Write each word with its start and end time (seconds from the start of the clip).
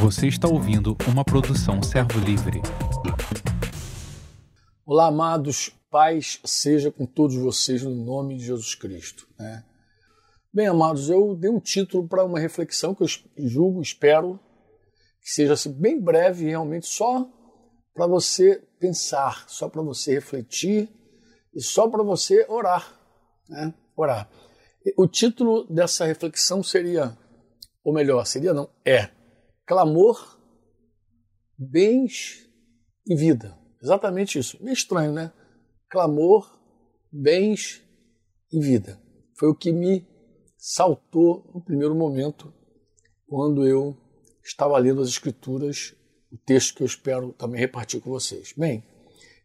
Você 0.00 0.26
está 0.26 0.48
ouvindo 0.48 0.96
uma 1.08 1.24
produção 1.24 1.82
Servo 1.82 2.18
Livre. 2.18 2.60
Olá, 4.84 5.06
amados, 5.06 5.70
paz 5.90 6.40
seja 6.44 6.90
com 6.90 7.06
todos 7.06 7.36
vocês 7.36 7.82
no 7.82 7.94
nome 7.94 8.36
de 8.36 8.46
Jesus 8.46 8.74
Cristo. 8.74 9.26
Né? 9.38 9.64
Bem, 10.52 10.66
amados, 10.66 11.08
eu 11.08 11.36
dei 11.36 11.50
um 11.50 11.60
título 11.60 12.08
para 12.08 12.24
uma 12.24 12.38
reflexão 12.38 12.94
que 12.94 13.04
eu 13.04 13.08
julgo, 13.38 13.80
espero 13.80 14.38
que 15.20 15.30
seja 15.30 15.52
assim, 15.52 15.72
bem 15.72 16.00
breve, 16.00 16.46
realmente 16.46 16.86
só 16.86 17.28
para 17.94 18.06
você 18.06 18.56
pensar, 18.80 19.48
só 19.48 19.68
para 19.68 19.82
você 19.82 20.14
refletir 20.14 20.88
e 21.54 21.60
só 21.60 21.88
para 21.88 22.02
você 22.02 22.44
orar. 22.48 22.98
Né? 23.48 23.72
Orar. 23.96 24.28
O 24.96 25.06
título 25.06 25.64
dessa 25.72 26.04
reflexão 26.04 26.62
seria, 26.62 27.16
ou 27.84 27.94
melhor, 27.94 28.24
seria 28.26 28.52
não, 28.52 28.68
é 28.84 29.21
Clamor, 29.66 30.38
Bens 31.58 32.48
e 33.06 33.14
Vida. 33.14 33.58
Exatamente 33.82 34.38
isso. 34.38 34.62
Meio 34.62 34.74
estranho, 34.74 35.12
né? 35.12 35.32
Clamor, 35.90 36.58
bens 37.10 37.82
e 38.50 38.60
vida. 38.60 39.00
Foi 39.36 39.48
o 39.48 39.54
que 39.54 39.72
me 39.72 40.06
saltou 40.56 41.50
no 41.52 41.60
primeiro 41.60 41.94
momento 41.94 42.52
quando 43.26 43.66
eu 43.66 43.96
estava 44.44 44.78
lendo 44.78 45.00
as 45.02 45.08
Escrituras, 45.08 45.94
o 46.30 46.36
texto 46.38 46.76
que 46.76 46.82
eu 46.82 46.86
espero 46.86 47.32
também 47.32 47.60
repartir 47.60 48.00
com 48.00 48.10
vocês. 48.10 48.54
Bem, 48.56 48.84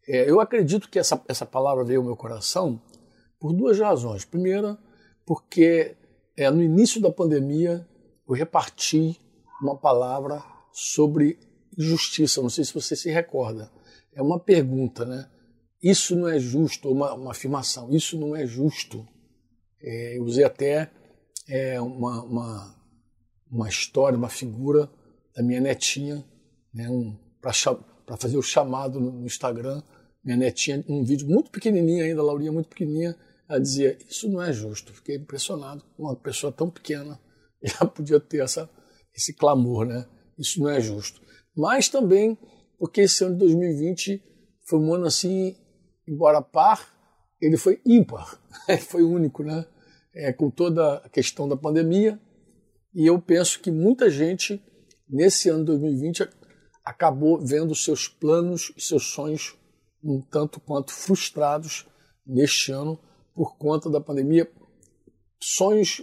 é, 0.07 0.29
eu 0.29 0.39
acredito 0.39 0.89
que 0.89 0.99
essa, 0.99 1.21
essa 1.27 1.45
palavra 1.45 1.83
veio 1.83 1.99
ao 1.99 2.05
meu 2.05 2.15
coração 2.15 2.81
por 3.39 3.53
duas 3.53 3.79
razões. 3.79 4.23
Primeira, 4.23 4.77
porque 5.25 5.97
é, 6.37 6.49
no 6.51 6.61
início 6.61 7.01
da 7.01 7.11
pandemia 7.11 7.87
eu 8.27 8.35
reparti 8.35 9.19
uma 9.61 9.77
palavra 9.77 10.43
sobre 10.71 11.39
justiça. 11.77 12.41
Não 12.41 12.49
sei 12.49 12.63
se 12.63 12.73
você 12.73 12.95
se 12.95 13.09
recorda. 13.09 13.71
É 14.13 14.21
uma 14.21 14.39
pergunta, 14.39 15.05
né? 15.05 15.29
Isso 15.81 16.15
não 16.15 16.27
é 16.27 16.39
justo, 16.39 16.91
uma, 16.91 17.13
uma 17.13 17.31
afirmação. 17.31 17.91
Isso 17.91 18.17
não 18.17 18.35
é 18.35 18.45
justo. 18.45 19.07
É, 19.81 20.17
eu 20.17 20.23
usei 20.23 20.43
até 20.43 20.91
é, 21.47 21.79
uma, 21.79 22.23
uma, 22.23 22.75
uma, 23.49 23.69
história, 23.69 24.17
uma 24.17 24.29
figura 24.29 24.89
da 25.35 25.43
minha 25.43 25.61
netinha, 25.61 26.25
né, 26.73 26.89
um, 26.89 27.15
para 27.39 28.17
fazer 28.17 28.37
o 28.37 28.41
chamado 28.41 28.99
no, 28.99 29.11
no, 29.11 29.25
Instagram. 29.25 29.81
Minha 30.23 30.37
netinha, 30.37 30.83
um 30.89 31.03
vídeo 31.03 31.27
muito 31.27 31.51
pequenininho 31.51 32.03
ainda, 32.03 32.21
a 32.21 32.23
Laurinha 32.23 32.51
muito 32.51 32.69
pequenininha, 32.69 33.15
ela 33.47 33.59
dizia: 33.59 33.97
Isso 34.09 34.27
não 34.27 34.41
é 34.41 34.51
justo. 34.51 34.93
Fiquei 34.93 35.15
impressionado. 35.15 35.83
Uma 35.97 36.15
pessoa 36.15 36.51
tão 36.51 36.69
pequena 36.69 37.19
já 37.63 37.85
podia 37.85 38.19
ter 38.19 38.43
essa, 38.43 38.69
esse 39.17 39.33
clamor, 39.33 39.85
né? 39.85 40.05
Isso 40.37 40.59
não 40.59 40.69
é 40.69 40.79
justo. 40.79 41.19
Mas 41.55 41.89
também 41.89 42.37
porque 42.77 43.01
esse 43.01 43.23
ano 43.23 43.33
de 43.33 43.39
2020 43.39 44.23
foi 44.67 44.79
um 44.79 44.93
ano 44.93 45.07
assim, 45.07 45.55
embora 46.07 46.41
par, 46.41 46.95
ele 47.41 47.57
foi 47.57 47.81
ímpar, 47.85 48.39
foi 48.87 49.01
único, 49.01 49.43
né? 49.43 49.65
É, 50.13 50.31
com 50.31 50.49
toda 50.49 50.97
a 50.97 51.09
questão 51.09 51.47
da 51.49 51.57
pandemia. 51.57 52.19
E 52.93 53.05
eu 53.05 53.19
penso 53.19 53.59
que 53.59 53.71
muita 53.71 54.09
gente, 54.09 54.63
nesse 55.07 55.49
ano 55.49 55.59
de 55.59 55.65
2020, 55.65 56.27
acabou 56.83 57.39
vendo 57.39 57.75
seus 57.75 58.07
planos 58.07 58.71
e 58.75 58.81
seus 58.81 59.11
sonhos 59.11 59.55
um 60.03 60.21
tanto 60.21 60.59
quanto 60.59 60.91
frustrados 60.93 61.87
neste 62.25 62.71
ano 62.71 62.99
por 63.35 63.57
conta 63.57 63.89
da 63.89 64.01
pandemia. 64.01 64.49
Sonhos 65.41 66.01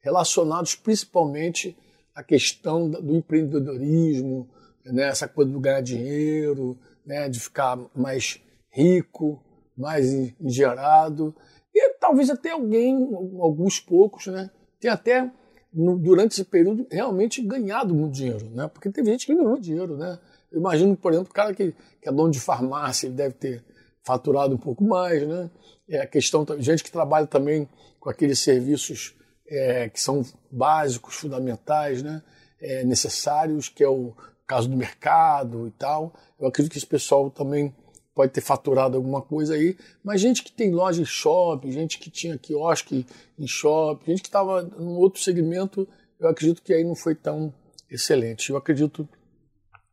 relacionados 0.00 0.74
principalmente 0.74 1.76
à 2.14 2.22
questão 2.22 2.88
do 2.88 3.16
empreendedorismo, 3.16 4.48
né, 4.84 5.04
essa 5.04 5.28
coisa 5.28 5.50
do 5.50 5.60
ganhar 5.60 5.80
dinheiro, 5.80 6.78
né, 7.06 7.28
de 7.28 7.40
ficar 7.40 7.78
mais 7.94 8.40
rico, 8.70 9.42
mais 9.76 10.12
engerado. 10.40 11.34
E 11.74 11.94
talvez 11.94 12.28
até 12.30 12.50
alguém, 12.50 12.94
alguns 13.40 13.80
poucos, 13.80 14.26
né, 14.26 14.50
tenha 14.80 14.94
até 14.94 15.30
no, 15.72 15.98
durante 15.98 16.32
esse 16.32 16.44
período 16.44 16.86
realmente 16.90 17.40
ganhado 17.40 17.94
muito 17.94 18.14
dinheiro, 18.14 18.50
né? 18.50 18.68
Porque 18.68 18.90
teve 18.90 19.10
gente 19.10 19.24
que 19.24 19.34
ganhou 19.34 19.58
dinheiro, 19.58 19.96
né? 19.96 20.18
Eu 20.50 20.60
imagino, 20.60 20.94
por 20.94 21.12
exemplo, 21.12 21.30
o 21.30 21.34
cara 21.34 21.54
que, 21.54 21.74
que 22.00 22.08
é 22.08 22.12
dono 22.12 22.30
de 22.30 22.38
farmácia, 22.38 23.06
ele 23.06 23.14
deve 23.14 23.34
ter 23.34 23.64
faturado 24.04 24.54
um 24.54 24.58
pouco 24.58 24.84
mais, 24.84 25.26
né? 25.26 25.50
É 25.88 26.00
a 26.00 26.06
questão, 26.06 26.44
gente 26.58 26.84
que 26.84 26.92
trabalha 26.92 27.26
também 27.26 27.68
com 27.98 28.10
aqueles 28.10 28.38
serviços 28.40 29.14
é, 29.48 29.88
que 29.88 30.00
são 30.00 30.24
básicos, 30.50 31.14
fundamentais, 31.14 32.02
né? 32.02 32.22
É, 32.60 32.84
necessários, 32.84 33.68
que 33.68 33.82
é 33.82 33.88
o 33.88 34.14
caso 34.46 34.68
do 34.68 34.76
mercado 34.76 35.66
e 35.66 35.70
tal. 35.72 36.14
Eu 36.38 36.46
acredito 36.46 36.72
que 36.72 36.78
esse 36.78 36.86
pessoal 36.86 37.30
também 37.30 37.74
pode 38.14 38.32
ter 38.32 38.40
faturado 38.40 38.96
alguma 38.96 39.22
coisa 39.22 39.54
aí, 39.54 39.76
mas 40.04 40.20
gente 40.20 40.42
que 40.42 40.52
tem 40.52 40.70
loja 40.70 41.00
em 41.00 41.04
shopping, 41.04 41.72
gente 41.72 41.98
que 41.98 42.10
tinha 42.10 42.36
quiosque 42.36 43.06
em 43.38 43.46
shopping, 43.46 44.10
gente 44.10 44.22
que 44.22 44.28
estava 44.28 44.62
num 44.62 44.96
outro 44.96 45.20
segmento, 45.20 45.88
eu 46.20 46.28
acredito 46.28 46.62
que 46.62 46.74
aí 46.74 46.84
não 46.84 46.94
foi 46.94 47.14
tão 47.14 47.52
excelente. 47.90 48.50
Eu 48.50 48.56
acredito 48.56 49.08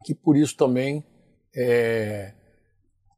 que 0.04 0.14
por 0.14 0.36
isso 0.36 0.56
também 0.56 1.04
é, 1.56 2.34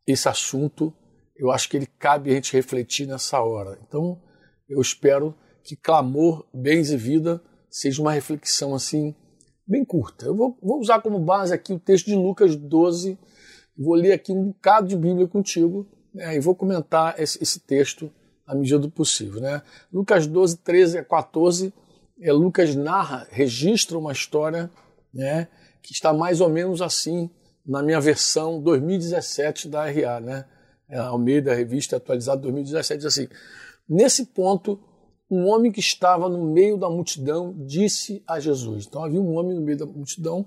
esse 0.06 0.28
assunto, 0.30 0.94
eu 1.36 1.52
acho 1.52 1.70
que 1.70 1.78
ele 1.78 1.88
cabe 1.88 2.32
a 2.32 2.34
gente 2.34 2.54
refletir 2.54 3.08
nessa 3.08 3.42
hora. 3.42 3.80
Então, 3.88 4.22
eu 4.70 4.80
espero 4.82 5.36
que 5.64 5.76
clamor, 5.76 6.46
bens 6.54 6.92
e 6.92 6.98
vida 6.98 7.42
seja 7.70 8.02
uma 8.02 8.12
reflexão 8.12 8.76
assim 8.76 9.16
bem 9.66 9.86
curta. 9.86 10.26
Eu 10.26 10.36
vou, 10.36 10.58
vou 10.62 10.80
usar 10.80 11.02
como 11.02 11.20
base 11.20 11.54
aqui 11.54 11.74
o 11.74 11.80
texto 11.80 12.08
de 12.08 12.16
Lucas 12.16 12.56
12, 12.56 13.18
vou 13.78 13.96
ler 13.96 14.12
aqui 14.12 14.32
um 14.32 14.48
bocado 14.48 14.88
de 14.88 14.96
Bíblia 14.96 15.28
contigo 15.28 15.88
né, 16.14 16.36
e 16.36 16.40
vou 16.40 16.56
comentar 16.56 17.20
esse, 17.20 17.42
esse, 17.42 17.60
texto 17.60 18.12
à 18.46 18.54
medida 18.54 18.80
do 18.80 18.90
possível. 18.90 19.40
Né? 19.40 19.62
Lucas 19.92 20.28
12, 20.28 20.58
13 20.58 20.98
a 20.98 21.06
14, 21.06 21.74
é, 22.20 22.34
Lucas 22.34 22.76
narra, 22.76 23.28
registra 23.32 23.98
uma 23.98 24.12
história 24.12 24.70
né, 25.14 25.48
que 25.82 25.94
está 25.94 26.12
mais 26.14 26.42
ou 26.42 26.50
menos 26.50 26.82
assim 26.82 27.30
na 27.66 27.82
minha 27.82 28.02
versão 28.02 28.62
2017 28.62 29.70
da 29.70 29.86
RA, 29.86 30.20
né? 30.20 30.46
É, 30.90 30.98
Almeida, 30.98 31.54
revista 31.54 31.96
atualizada 31.96 32.42
2017, 32.42 32.98
diz 32.98 33.06
assim: 33.06 33.28
Nesse 33.88 34.26
ponto, 34.26 34.80
um 35.32 35.48
homem 35.48 35.72
que 35.72 35.80
estava 35.80 36.28
no 36.28 36.44
meio 36.44 36.78
da 36.78 36.90
multidão 36.90 37.56
disse 37.66 38.22
a 38.28 38.38
Jesus. 38.38 38.86
Então 38.86 39.02
havia 39.04 39.22
um 39.22 39.34
homem 39.38 39.56
no 39.56 39.62
meio 39.62 39.78
da 39.78 39.86
multidão 39.86 40.46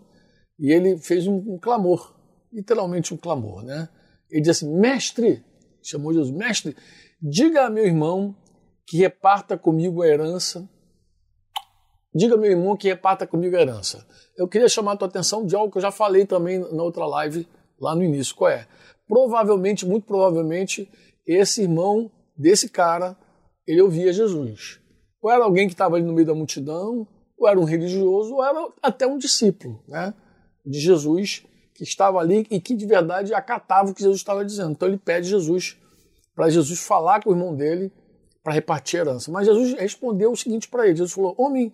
e 0.58 0.70
ele 0.70 0.98
fez 0.98 1.26
um, 1.26 1.36
um 1.36 1.58
clamor, 1.58 2.14
literalmente 2.52 3.14
um 3.14 3.16
clamor, 3.16 3.62
né? 3.62 3.88
Ele 4.30 4.42
disse 4.42 4.64
assim: 4.64 4.78
Mestre, 4.78 5.42
chamou 5.82 6.12
Jesus, 6.12 6.30
Mestre, 6.30 6.76
diga 7.20 7.64
a 7.64 7.70
meu 7.70 7.86
irmão 7.86 8.36
que 8.86 8.98
reparta 8.98 9.56
comigo 9.56 10.02
a 10.02 10.06
herança. 10.06 10.68
Diga 12.14 12.34
a 12.34 12.38
meu 12.38 12.50
irmão 12.50 12.76
que 12.76 12.86
reparta 12.86 13.26
comigo 13.26 13.56
a 13.56 13.60
herança. 13.60 14.06
Eu 14.36 14.46
queria 14.46 14.68
chamar 14.68 14.92
a 14.92 14.96
tua 14.96 15.08
atenção 15.08 15.46
de 15.46 15.56
algo 15.56 15.72
que 15.72 15.78
eu 15.78 15.82
já 15.82 15.90
falei 15.90 16.26
também 16.26 16.58
na 16.58 16.82
outra 16.82 17.06
live 17.06 17.48
lá 17.80 17.94
no 17.94 18.04
início. 18.04 18.36
Qual 18.36 18.50
é? 18.50 18.68
Provavelmente, 19.08 19.86
muito 19.86 20.06
provavelmente, 20.06 20.88
esse 21.26 21.62
irmão 21.62 22.10
desse 22.36 22.68
cara 22.68 23.16
ele 23.66 23.82
ouvia 23.82 24.12
Jesus. 24.12 24.80
Ou 25.20 25.30
era 25.30 25.44
alguém 25.44 25.66
que 25.66 25.74
estava 25.74 25.96
ali 25.96 26.04
no 26.04 26.12
meio 26.12 26.26
da 26.26 26.34
multidão, 26.34 27.06
ou 27.36 27.48
era 27.48 27.58
um 27.58 27.64
religioso, 27.64 28.34
ou 28.34 28.44
era 28.44 28.68
até 28.82 29.06
um 29.06 29.18
discípulo 29.18 29.82
né, 29.88 30.14
de 30.64 30.78
Jesus 30.78 31.44
que 31.74 31.82
estava 31.82 32.18
ali 32.18 32.46
e 32.50 32.60
que 32.60 32.74
de 32.74 32.86
verdade 32.86 33.34
acatava 33.34 33.90
o 33.90 33.94
que 33.94 34.02
Jesus 34.02 34.20
estava 34.20 34.44
dizendo. 34.44 34.72
Então 34.72 34.86
ele 34.86 34.98
pede 34.98 35.28
Jesus 35.28 35.76
para 36.34 36.48
Jesus 36.48 36.80
falar 36.80 37.22
com 37.22 37.30
o 37.30 37.32
irmão 37.32 37.54
dele 37.54 37.92
para 38.42 38.52
repartir 38.52 39.00
a 39.00 39.02
herança. 39.02 39.30
Mas 39.30 39.46
Jesus 39.46 39.72
respondeu 39.74 40.30
o 40.30 40.36
seguinte 40.36 40.68
para 40.68 40.86
ele: 40.86 40.96
Jesus 40.96 41.12
falou, 41.12 41.34
Homem, 41.38 41.72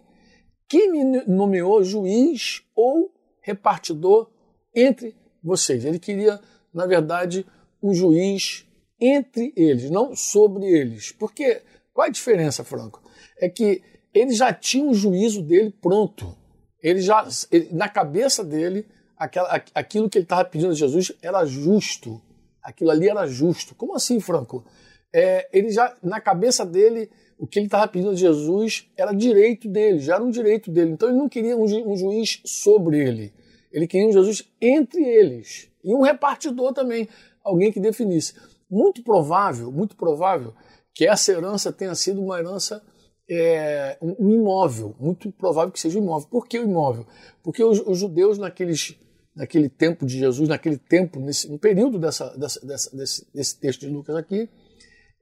quem 0.69 0.91
me 0.91 1.23
nomeou 1.27 1.83
juiz 1.83 2.63
ou 2.75 3.13
repartidor 3.43 4.31
entre 4.75 5.17
vocês? 5.43 5.85
Ele 5.85 5.99
queria, 5.99 6.41
na 6.73 6.87
verdade, 6.87 7.45
um 7.83 7.93
juiz 7.93 8.65
entre 9.01 9.53
eles, 9.57 9.91
não 9.91 10.15
sobre 10.15 10.67
eles. 10.67 11.11
Porque 11.13 11.63
qual 11.93 12.07
a 12.07 12.11
diferença, 12.11 12.65
Franco? 12.65 13.03
É 13.39 13.49
que 13.49 13.83
ele 14.13 14.33
já 14.33 14.53
tinha 14.53 14.85
o 14.85 14.95
juízo 14.95 15.43
dele 15.43 15.75
pronto. 15.81 16.37
Ele 16.83 17.01
já, 17.01 17.27
ele, 17.51 17.69
na 17.73 17.89
cabeça 17.89 18.45
dele, 18.45 18.87
aquela, 19.17 19.63
aquilo 19.75 20.09
que 20.09 20.19
ele 20.19 20.25
estava 20.25 20.45
pedindo 20.45 20.71
a 20.71 20.75
Jesus 20.75 21.13
era 21.23 21.45
justo. 21.45 22.21
Aquilo 22.63 22.91
ali 22.91 23.09
era 23.09 23.27
justo. 23.27 23.75
Como 23.75 23.95
assim, 23.95 24.21
Franco? 24.21 24.65
É, 25.13 25.49
ele 25.53 25.71
já, 25.71 25.95
na 26.03 26.21
cabeça 26.21 26.65
dele, 26.65 27.11
o 27.39 27.47
que 27.47 27.59
ele 27.59 27.67
estava 27.67 27.89
pedindo 27.89 28.11
a 28.11 28.15
Jesus 28.15 28.89
era 28.97 29.13
direito 29.13 29.69
dele, 29.69 29.99
já 29.99 30.15
era 30.15 30.25
um 30.25 30.31
direito 30.31 30.71
dele. 30.71 30.93
Então 30.93 31.09
ele 31.09 31.19
não 31.19 31.29
queria 31.29 31.57
um, 31.57 31.67
ju, 31.67 31.83
um 31.87 31.97
juiz 31.97 32.41
sobre 32.45 32.99
ele. 32.99 33.33
Ele 33.73 33.87
queria 33.87 34.09
um 34.09 34.13
Jesus 34.13 34.49
entre 34.61 35.03
eles. 35.03 35.69
E 35.83 35.95
um 35.95 36.03
repartidor 36.03 36.73
também, 36.73 37.09
alguém 37.43 37.73
que 37.73 37.81
definisse. 37.81 38.35
Muito 38.71 39.03
provável, 39.03 39.73
muito 39.73 39.97
provável 39.97 40.55
que 40.95 41.07
essa 41.07 41.33
herança 41.33 41.73
tenha 41.73 41.95
sido 41.95 42.23
uma 42.23 42.39
herança 42.39 42.83
é, 43.31 43.97
um 44.03 44.33
imóvel, 44.33 44.97
muito 44.99 45.31
provável 45.31 45.71
que 45.71 45.79
seja 45.79 45.99
um 45.99 46.03
imóvel. 46.03 46.29
Por 46.29 46.49
que 46.49 46.59
o 46.59 46.65
imóvel? 46.65 47.07
Porque 47.43 47.63
os, 47.63 47.79
os 47.87 47.99
judeus, 47.99 48.39
naqueles, 48.39 48.99
naquele 49.37 49.69
tempo 49.69 50.05
de 50.05 50.19
Jesus, 50.19 50.49
naquele 50.49 50.77
tempo, 50.77 51.21
nesse, 51.21 51.57
período 51.59 51.99
dessa, 51.99 52.37
dessa, 52.37 52.67
dessa, 52.67 52.97
desse, 52.97 53.33
desse 53.33 53.61
texto 53.61 53.81
de 53.83 53.89
Lucas 53.89 54.17
aqui, 54.17 54.51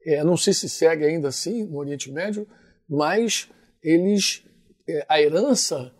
é, 0.05 0.23
não 0.23 0.35
sei 0.35 0.53
se 0.53 0.67
segue 0.67 1.05
ainda 1.05 1.27
assim 1.27 1.65
no 1.65 1.77
Oriente 1.77 2.11
Médio, 2.11 2.47
mas 2.89 3.47
eles, 3.83 4.43
é, 4.87 5.05
a 5.07 5.21
herança, 5.21 5.93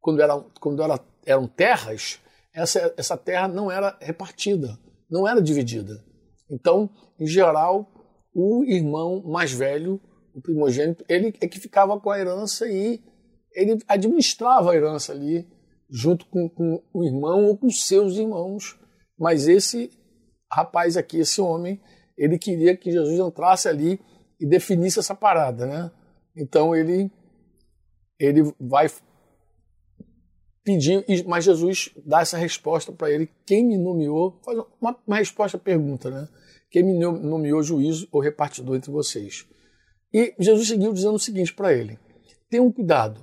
quando, 0.00 0.20
era, 0.20 0.36
quando 0.60 0.82
era, 0.82 0.98
eram 1.24 1.46
terras, 1.46 2.18
essa, 2.52 2.92
essa 2.96 3.16
terra 3.16 3.46
não 3.46 3.70
era 3.70 3.96
repartida, 4.00 4.76
não 5.08 5.28
era 5.28 5.40
dividida. 5.40 6.04
Então, 6.50 6.90
em 7.18 7.26
geral, 7.26 7.93
o 8.34 8.64
irmão 8.64 9.22
mais 9.22 9.52
velho 9.52 10.00
o 10.34 10.40
primogênito, 10.40 11.04
ele 11.08 11.32
é 11.40 11.46
que 11.46 11.60
ficava 11.60 11.98
com 12.00 12.10
a 12.10 12.18
herança 12.18 12.66
e 12.66 13.00
ele 13.52 13.78
administrava 13.86 14.72
a 14.72 14.74
herança 14.74 15.12
ali, 15.12 15.46
junto 15.88 16.26
com, 16.26 16.48
com 16.48 16.82
o 16.92 17.04
irmão 17.04 17.44
ou 17.44 17.56
com 17.56 17.70
seus 17.70 18.16
irmãos. 18.16 18.76
Mas 19.16 19.46
esse 19.46 19.90
rapaz 20.50 20.96
aqui, 20.96 21.18
esse 21.18 21.40
homem, 21.40 21.80
ele 22.18 22.36
queria 22.36 22.76
que 22.76 22.90
Jesus 22.90 23.16
entrasse 23.20 23.68
ali 23.68 24.00
e 24.40 24.46
definisse 24.46 24.98
essa 24.98 25.14
parada, 25.14 25.66
né? 25.66 25.90
Então 26.36 26.74
ele 26.74 27.10
ele 28.18 28.42
vai 28.60 28.88
pedir, 30.64 31.04
mas 31.26 31.44
Jesus 31.44 31.90
dá 32.04 32.20
essa 32.20 32.38
resposta 32.38 32.90
para 32.90 33.10
ele. 33.10 33.28
Quem 33.46 33.64
me 33.64 33.76
nomeou? 33.76 34.40
Faz 34.44 34.58
uma, 34.80 34.96
uma 35.06 35.16
resposta 35.16 35.58
pergunta, 35.58 36.10
né? 36.10 36.28
Quem 36.74 36.82
me 36.82 36.98
nomeou 36.98 37.62
juízo 37.62 38.08
ou 38.10 38.20
repartidor 38.20 38.74
entre 38.74 38.90
vocês? 38.90 39.46
E 40.12 40.34
Jesus 40.40 40.66
seguiu 40.66 40.92
dizendo 40.92 41.14
o 41.14 41.20
seguinte 41.20 41.54
para 41.54 41.72
ele: 41.72 42.00
tenham 42.50 42.68
cuidado 42.72 43.20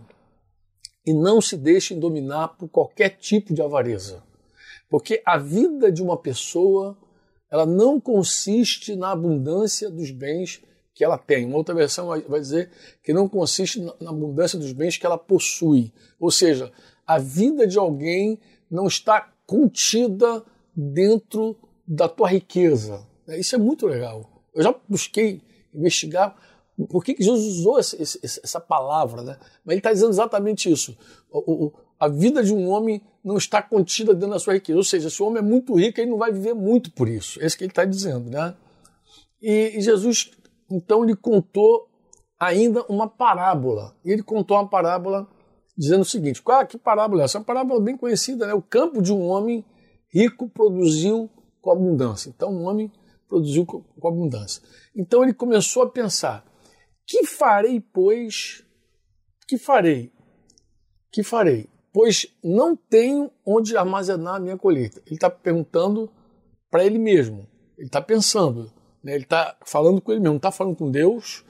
e 1.05 1.13
não 1.13 1.41
se 1.41 1.57
deixem 1.57 1.99
dominar 1.99 2.47
por 2.57 2.69
qualquer 2.69 3.09
tipo 3.09 3.53
de 3.53 3.61
avareza, 3.61 4.23
porque 4.89 5.21
a 5.25 5.37
vida 5.37 5.91
de 5.91 6.01
uma 6.01 6.15
pessoa 6.15 6.97
ela 7.51 7.65
não 7.65 7.99
consiste 7.99 8.95
na 8.95 9.11
abundância 9.11 9.89
dos 9.89 10.11
bens 10.11 10.63
que 10.95 11.03
ela 11.03 11.17
tem. 11.17 11.45
Uma 11.45 11.57
outra 11.57 11.75
versão 11.75 12.07
vai 12.07 12.39
dizer 12.39 12.71
que 13.03 13.11
não 13.11 13.27
consiste 13.27 13.81
na 13.81 14.11
abundância 14.11 14.57
dos 14.57 14.71
bens 14.71 14.95
que 14.95 15.05
ela 15.05 15.17
possui. 15.17 15.91
Ou 16.17 16.31
seja, 16.31 16.71
a 17.05 17.19
vida 17.19 17.67
de 17.67 17.77
alguém 17.77 18.39
não 18.69 18.87
está 18.87 19.29
contida 19.45 20.41
dentro 20.73 21.57
da 21.85 22.07
tua 22.07 22.29
riqueza. 22.29 23.10
Isso 23.37 23.55
é 23.55 23.57
muito 23.57 23.87
legal. 23.87 24.29
Eu 24.53 24.63
já 24.63 24.75
busquei 24.89 25.41
investigar 25.73 26.35
por 26.87 27.03
que, 27.03 27.15
Jesus 27.19 27.59
usou 27.59 27.79
essa, 27.79 28.59
palavra? 28.59 29.21
Né? 29.21 29.37
Mas 29.63 29.73
ele 29.73 29.79
está 29.79 29.91
dizendo 29.91 30.11
exatamente 30.11 30.71
isso. 30.71 30.97
A 31.99 32.07
vida 32.07 32.43
de 32.43 32.53
um 32.53 32.67
homem 32.69 33.01
não 33.23 33.37
está 33.37 33.61
contida 33.61 34.13
dentro 34.13 34.31
da 34.31 34.39
sua 34.39 34.53
riqueza. 34.53 34.77
Ou 34.77 34.83
seja, 34.83 35.09
se 35.09 35.21
o 35.21 35.27
homem 35.27 35.39
é 35.39 35.45
muito 35.45 35.75
rico, 35.75 35.99
ele 35.99 36.09
não 36.09 36.17
vai 36.17 36.31
viver 36.31 36.53
muito 36.53 36.91
por 36.91 37.07
isso. 37.07 37.41
É 37.41 37.45
isso 37.45 37.57
que 37.57 37.63
ele 37.63 37.71
está 37.71 37.85
dizendo. 37.85 38.29
Né? 38.29 38.55
E, 39.41 39.79
Jesus, 39.81 40.31
então, 40.69 41.03
lhe 41.03 41.15
contou 41.15 41.87
ainda 42.39 42.83
uma 42.89 43.07
parábola. 43.07 43.95
Ele 44.03 44.23
contou 44.23 44.57
uma 44.57 44.67
parábola 44.67 45.27
dizendo 45.77 46.01
o 46.01 46.05
seguinte: 46.05 46.41
qual, 46.41 46.65
que 46.65 46.77
parábola 46.77 47.21
é 47.21 47.25
essa? 47.25 47.37
É 47.37 47.39
uma 47.39 47.45
parábola 47.45 47.79
bem 47.79 47.95
conhecida. 47.95 48.47
Né? 48.47 48.53
O 48.53 48.61
campo 48.61 49.01
de 49.01 49.13
um 49.13 49.27
homem 49.27 49.63
rico 50.11 50.49
produziu 50.49 51.29
com 51.61 51.71
abundância. 51.71 52.29
Então, 52.29 52.51
um 52.51 52.63
homem 52.63 52.91
produziu 53.31 53.65
com 53.65 54.07
abundância. 54.07 54.61
Então, 54.93 55.23
ele 55.23 55.33
começou 55.33 55.83
a 55.83 55.89
pensar 55.89 56.45
que 57.07 57.25
farei, 57.25 57.79
pois? 57.79 58.63
Que 59.47 59.57
farei? 59.57 60.11
Que 61.11 61.23
farei? 61.23 61.69
Pois 61.93 62.27
não 62.43 62.75
tenho 62.75 63.31
onde 63.45 63.75
armazenar 63.75 64.35
a 64.35 64.39
minha 64.39 64.57
colheita. 64.57 65.01
Ele 65.05 65.15
está 65.15 65.29
perguntando 65.29 66.11
para 66.69 66.85
ele 66.85 66.99
mesmo. 66.99 67.47
Ele 67.77 67.87
está 67.87 68.01
pensando. 68.01 68.71
Né? 69.03 69.13
Ele 69.15 69.23
está 69.23 69.57
falando 69.65 70.01
com 70.01 70.11
ele 70.11 70.19
mesmo. 70.21 70.33
Não 70.33 70.37
está 70.37 70.51
falando 70.51 70.75
com 70.75 70.91
Deus 70.91 71.43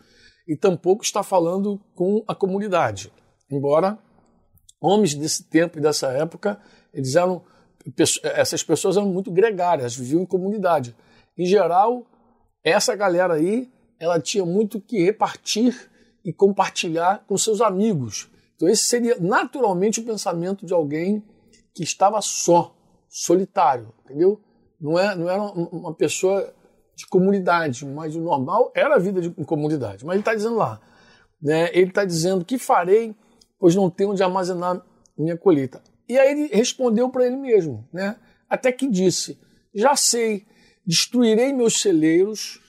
e 0.48 0.56
tampouco 0.56 1.04
está 1.04 1.24
falando 1.24 1.80
com 1.96 2.24
a 2.28 2.34
comunidade. 2.34 3.12
Embora 3.52 4.00
homens 4.80 5.14
desse 5.14 5.44
tempo 5.44 5.78
e 5.78 5.82
dessa 5.82 6.12
época, 6.12 6.60
eles 6.94 7.16
eram 7.16 7.44
essas 8.24 8.64
pessoas 8.64 8.96
eram 8.96 9.08
muito 9.08 9.32
gregárias, 9.32 9.96
viviam 9.96 10.22
em 10.22 10.26
comunidade. 10.26 10.96
Em 11.38 11.46
geral, 11.46 12.06
essa 12.64 12.96
galera 12.96 13.36
aí 13.36 13.72
ela 14.00 14.20
tinha 14.20 14.46
muito 14.46 14.82
que 14.82 15.04
repartir 15.04 15.90
e 16.26 16.34
compartilhar 16.34 17.24
com 17.28 17.38
seus 17.38 17.62
amigos. 17.62 18.30
Então, 18.56 18.68
esse 18.68 18.84
seria 18.84 19.18
naturalmente 19.20 20.00
o 20.00 20.04
pensamento 20.04 20.66
de 20.66 20.74
alguém 20.74 21.24
que 21.74 21.84
estava 21.84 22.22
só, 22.22 22.76
solitário, 23.10 23.94
entendeu? 24.04 24.42
Não, 24.80 24.98
é, 24.98 25.16
não 25.16 25.30
era 25.30 25.42
uma 25.42 25.94
pessoa 25.94 26.54
de 26.96 27.08
comunidade, 27.08 27.86
mas 27.86 28.16
o 28.16 28.22
normal 28.22 28.72
era 28.76 28.96
a 28.96 29.00
vida 29.00 29.22
de 29.22 29.30
comunidade. 29.46 30.06
Mas 30.06 30.14
ele 30.16 30.22
está 30.22 30.36
dizendo 30.36 30.56
lá, 30.56 30.82
né, 31.42 31.70
ele 31.74 31.90
está 31.90 32.06
dizendo: 32.06 32.46
que 32.46 32.58
farei, 32.58 33.16
pois 33.60 33.76
não 33.76 33.90
tenho 33.90 34.12
onde 34.12 34.24
armazenar 34.24 34.84
minha 35.18 35.38
colheita. 35.38 35.82
E 36.08 36.18
aí 36.18 36.32
ele 36.32 36.48
respondeu 36.56 37.10
para 37.10 37.26
ele 37.26 37.38
mesmo, 37.38 37.88
né? 37.94 38.18
até 38.50 38.72
que 38.72 38.88
disse: 38.88 39.40
já 39.74 39.96
sei, 39.96 40.46
destruirei 40.86 41.54
meus 41.54 41.82
celeiros 41.82 42.60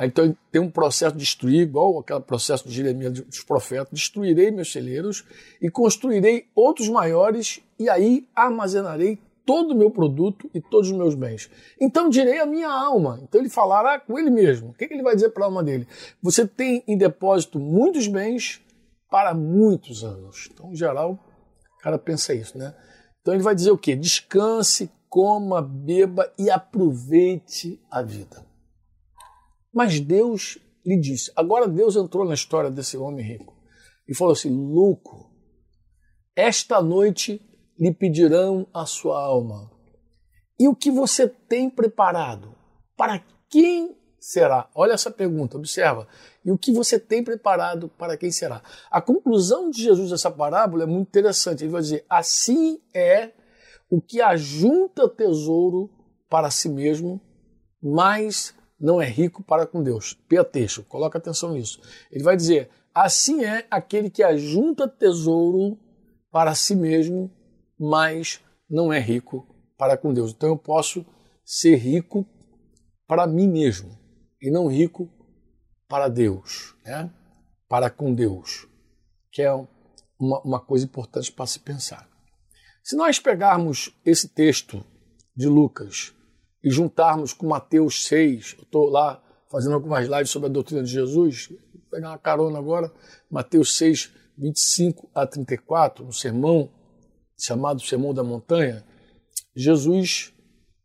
então 0.00 0.34
tem 0.50 0.60
um 0.60 0.70
processo 0.70 1.14
de 1.14 1.22
destruir, 1.22 1.60
igual 1.60 1.98
aquele 1.98 2.20
processo 2.20 2.66
de 2.66 2.74
Jeremias 2.74 3.20
dos 3.20 3.44
profetas: 3.44 3.88
destruirei 3.92 4.50
meus 4.50 4.72
celeiros 4.72 5.24
e 5.60 5.70
construirei 5.70 6.46
outros 6.54 6.88
maiores, 6.88 7.60
e 7.78 7.88
aí 7.88 8.26
armazenarei 8.34 9.18
todo 9.44 9.72
o 9.72 9.76
meu 9.76 9.90
produto 9.90 10.48
e 10.54 10.60
todos 10.60 10.90
os 10.90 10.96
meus 10.96 11.14
bens. 11.14 11.50
Então 11.80 12.08
direi 12.08 12.38
a 12.38 12.46
minha 12.46 12.70
alma. 12.70 13.20
Então 13.22 13.40
ele 13.40 13.50
falará 13.50 13.98
com 13.98 14.18
ele 14.18 14.30
mesmo. 14.30 14.70
O 14.70 14.72
que, 14.72 14.84
ele 14.84 15.02
vai 15.02 15.14
dizer 15.14 15.30
para 15.30 15.44
a 15.44 15.46
alma 15.46 15.62
dele? 15.62 15.86
Você 16.22 16.46
tem 16.46 16.82
em 16.86 16.96
depósito 16.96 17.58
muitos 17.58 18.06
bens 18.06 18.62
para 19.10 19.34
muitos 19.34 20.04
anos. 20.04 20.48
Então, 20.52 20.70
em 20.70 20.76
geral, 20.76 21.18
o 21.78 21.82
cara 21.82 21.98
pensa 21.98 22.32
isso, 22.32 22.56
né? 22.56 22.74
Então 23.20 23.34
ele 23.34 23.42
vai 23.42 23.54
dizer 23.54 23.72
o 23.72 23.78
quê? 23.78 23.96
Descanse, 23.96 24.88
coma, 25.10 25.60
beba 25.60 26.32
e 26.38 26.48
aproveite 26.48 27.82
a 27.90 28.00
vida. 28.00 28.46
Mas 29.74 30.00
Deus 30.00 30.58
lhe 30.86 30.98
disse. 30.98 31.32
Agora 31.36 31.68
Deus 31.68 31.96
entrou 31.96 32.24
na 32.24 32.32
história 32.32 32.70
desse 32.70 32.96
homem 32.96 33.26
rico 33.26 33.54
e 34.08 34.14
falou 34.14 34.32
assim: 34.32 34.50
Louco, 34.50 35.30
esta 36.34 36.80
noite 36.80 37.42
lhe 37.78 37.92
pedirão 37.92 38.66
a 38.72 38.86
sua 38.86 39.20
alma. 39.20 39.70
E 40.58 40.68
o 40.68 40.76
que 40.76 40.90
você 40.90 41.26
tem 41.26 41.68
preparado? 41.68 42.54
Para 42.96 43.24
quem 43.48 43.96
será? 44.20 44.68
Olha 44.74 44.92
essa 44.92 45.10
pergunta, 45.10 45.56
observa. 45.56 46.06
E 46.44 46.52
o 46.52 46.58
que 46.58 46.72
você 46.72 46.98
tem 46.98 47.24
preparado 47.24 47.88
para 47.88 48.16
quem 48.16 48.30
será? 48.30 48.62
A 48.90 49.00
conclusão 49.00 49.70
de 49.70 49.82
Jesus 49.82 50.10
dessa 50.10 50.30
parábola 50.30 50.84
é 50.84 50.86
muito 50.86 51.08
interessante. 51.08 51.64
Ele 51.64 51.72
vai 51.72 51.80
dizer: 51.80 52.04
Assim 52.08 52.80
é 52.94 53.32
o 53.90 54.00
que 54.00 54.20
ajunta 54.20 55.08
tesouro 55.08 55.90
para 56.28 56.50
si 56.50 56.68
mesmo, 56.68 57.20
mas 57.82 58.54
não 58.78 59.02
é 59.02 59.06
rico 59.06 59.42
para 59.42 59.66
com 59.66 59.82
Deus. 59.82 60.14
Piateixo, 60.28 60.84
coloca 60.84 61.18
atenção 61.18 61.52
nisso. 61.52 61.80
Ele 62.10 62.22
vai 62.22 62.36
dizer: 62.36 62.70
assim 62.94 63.44
é 63.44 63.66
aquele 63.70 64.08
que 64.08 64.22
ajunta 64.22 64.88
tesouro 64.88 65.76
para 66.30 66.54
si 66.54 66.76
mesmo, 66.76 67.30
mas 67.78 68.40
não 68.68 68.92
é 68.92 69.00
rico 69.00 69.46
para 69.76 69.96
com 69.96 70.14
Deus. 70.14 70.30
Então 70.30 70.50
eu 70.50 70.56
posso 70.56 71.04
ser 71.44 71.76
rico 71.76 72.24
para 73.06 73.26
mim 73.26 73.48
mesmo 73.48 73.98
e 74.40 74.50
não 74.50 74.68
rico 74.68 75.10
para 75.88 76.08
Deus, 76.08 76.76
né? 76.84 77.12
para 77.68 77.90
com 77.90 78.14
Deus, 78.14 78.66
que 79.32 79.42
é 79.42 79.52
uma, 80.18 80.40
uma 80.42 80.60
coisa 80.60 80.84
importante 80.84 81.30
para 81.32 81.46
se 81.46 81.58
pensar. 81.58 82.09
Se 82.90 82.96
nós 82.96 83.20
pegarmos 83.20 83.96
esse 84.04 84.26
texto 84.26 84.84
de 85.36 85.46
Lucas 85.46 86.12
e 86.60 86.68
juntarmos 86.68 87.32
com 87.32 87.46
Mateus 87.46 88.04
6, 88.08 88.56
eu 88.58 88.64
estou 88.64 88.90
lá 88.90 89.22
fazendo 89.48 89.76
algumas 89.76 90.08
lives 90.08 90.30
sobre 90.30 90.48
a 90.48 90.52
doutrina 90.52 90.82
de 90.82 90.90
Jesus, 90.90 91.50
vou 91.72 91.82
pegar 91.88 92.08
uma 92.08 92.18
carona 92.18 92.58
agora, 92.58 92.92
Mateus 93.30 93.76
6, 93.76 94.10
25 94.36 95.08
a 95.14 95.24
34, 95.24 96.04
um 96.04 96.10
sermão 96.10 96.68
chamado 97.38 97.80
Sermão 97.80 98.12
da 98.12 98.24
Montanha, 98.24 98.84
Jesus 99.54 100.32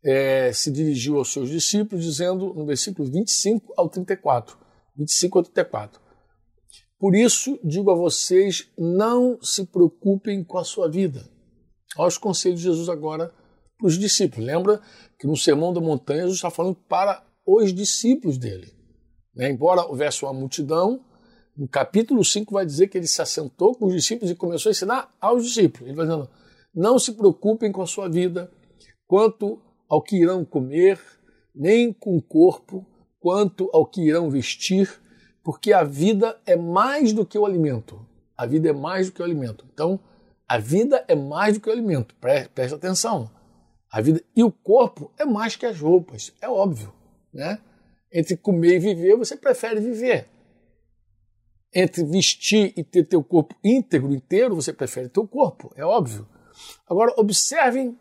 é, 0.04 0.52
se 0.52 0.70
dirigiu 0.70 1.16
aos 1.16 1.32
seus 1.32 1.50
discípulos 1.50 2.04
dizendo 2.04 2.54
no 2.54 2.64
versículo 2.64 3.10
25 3.10 3.74
ao 3.76 3.88
34, 3.88 4.56
25 4.96 5.38
ao 5.38 5.44
34, 5.44 6.00
por 7.00 7.16
isso 7.16 7.58
digo 7.64 7.90
a 7.90 7.96
vocês, 7.96 8.70
não 8.78 9.42
se 9.42 9.66
preocupem 9.66 10.44
com 10.44 10.56
a 10.56 10.62
sua 10.62 10.88
vida. 10.88 11.34
Olha 11.96 12.08
os 12.08 12.18
conselhos 12.18 12.60
de 12.60 12.66
Jesus 12.66 12.88
agora 12.88 13.32
para 13.78 13.86
os 13.86 13.98
discípulos. 13.98 14.46
Lembra 14.46 14.80
que 15.18 15.26
no 15.26 15.36
Sermão 15.36 15.72
da 15.72 15.80
Montanha 15.80 16.22
Jesus 16.22 16.36
está 16.36 16.50
falando 16.50 16.76
para 16.88 17.24
os 17.46 17.72
discípulos 17.72 18.38
dele. 18.38 18.72
Né? 19.34 19.50
Embora 19.50 19.86
houvesse 19.86 20.24
uma 20.24 20.32
multidão, 20.32 21.04
No 21.56 21.66
capítulo 21.66 22.22
5 22.22 22.52
vai 22.52 22.66
dizer 22.66 22.88
que 22.88 22.98
ele 22.98 23.06
se 23.06 23.22
assentou 23.22 23.74
com 23.74 23.86
os 23.86 23.94
discípulos 23.94 24.30
e 24.30 24.34
começou 24.34 24.68
a 24.68 24.72
ensinar 24.72 25.16
aos 25.18 25.42
discípulos. 25.46 25.88
Ele 25.88 25.96
vai 25.96 26.06
dizendo: 26.06 26.28
não 26.74 26.98
se 26.98 27.12
preocupem 27.12 27.72
com 27.72 27.80
a 27.80 27.86
sua 27.86 28.08
vida 28.10 28.52
quanto 29.06 29.58
ao 29.88 30.02
que 30.02 30.16
irão 30.16 30.44
comer, 30.44 31.00
nem 31.54 31.94
com 31.94 32.14
o 32.14 32.20
corpo, 32.20 32.84
quanto 33.18 33.70
ao 33.72 33.86
que 33.86 34.02
irão 34.02 34.28
vestir, 34.28 35.00
porque 35.42 35.72
a 35.72 35.82
vida 35.82 36.38
é 36.44 36.56
mais 36.56 37.14
do 37.14 37.24
que 37.24 37.38
o 37.38 37.46
alimento. 37.46 38.06
A 38.36 38.44
vida 38.44 38.68
é 38.68 38.72
mais 38.74 39.06
do 39.06 39.14
que 39.14 39.22
o 39.22 39.24
alimento. 39.24 39.64
Então, 39.72 39.98
a 40.48 40.58
vida 40.58 41.04
é 41.08 41.14
mais 41.14 41.54
do 41.54 41.60
que 41.60 41.68
o 41.68 41.72
alimento. 41.72 42.14
Preste 42.16 42.74
atenção. 42.74 43.30
A 43.90 44.00
vida 44.00 44.22
e 44.34 44.44
o 44.44 44.50
corpo 44.50 45.12
é 45.18 45.24
mais 45.24 45.56
que 45.56 45.66
as 45.66 45.80
roupas, 45.80 46.32
é 46.40 46.48
óbvio, 46.48 46.92
né? 47.32 47.60
Entre 48.12 48.36
comer 48.36 48.76
e 48.76 48.78
viver, 48.78 49.16
você 49.16 49.36
prefere 49.36 49.80
viver. 49.80 50.28
Entre 51.74 52.04
vestir 52.04 52.72
e 52.76 52.84
ter 52.84 53.04
teu 53.04 53.22
corpo 53.22 53.54
íntegro, 53.62 54.14
inteiro, 54.14 54.54
você 54.54 54.72
prefere 54.72 55.08
teu 55.08 55.26
corpo, 55.26 55.72
é 55.76 55.84
óbvio. 55.84 56.28
Agora, 56.88 57.14
observem 57.16 57.98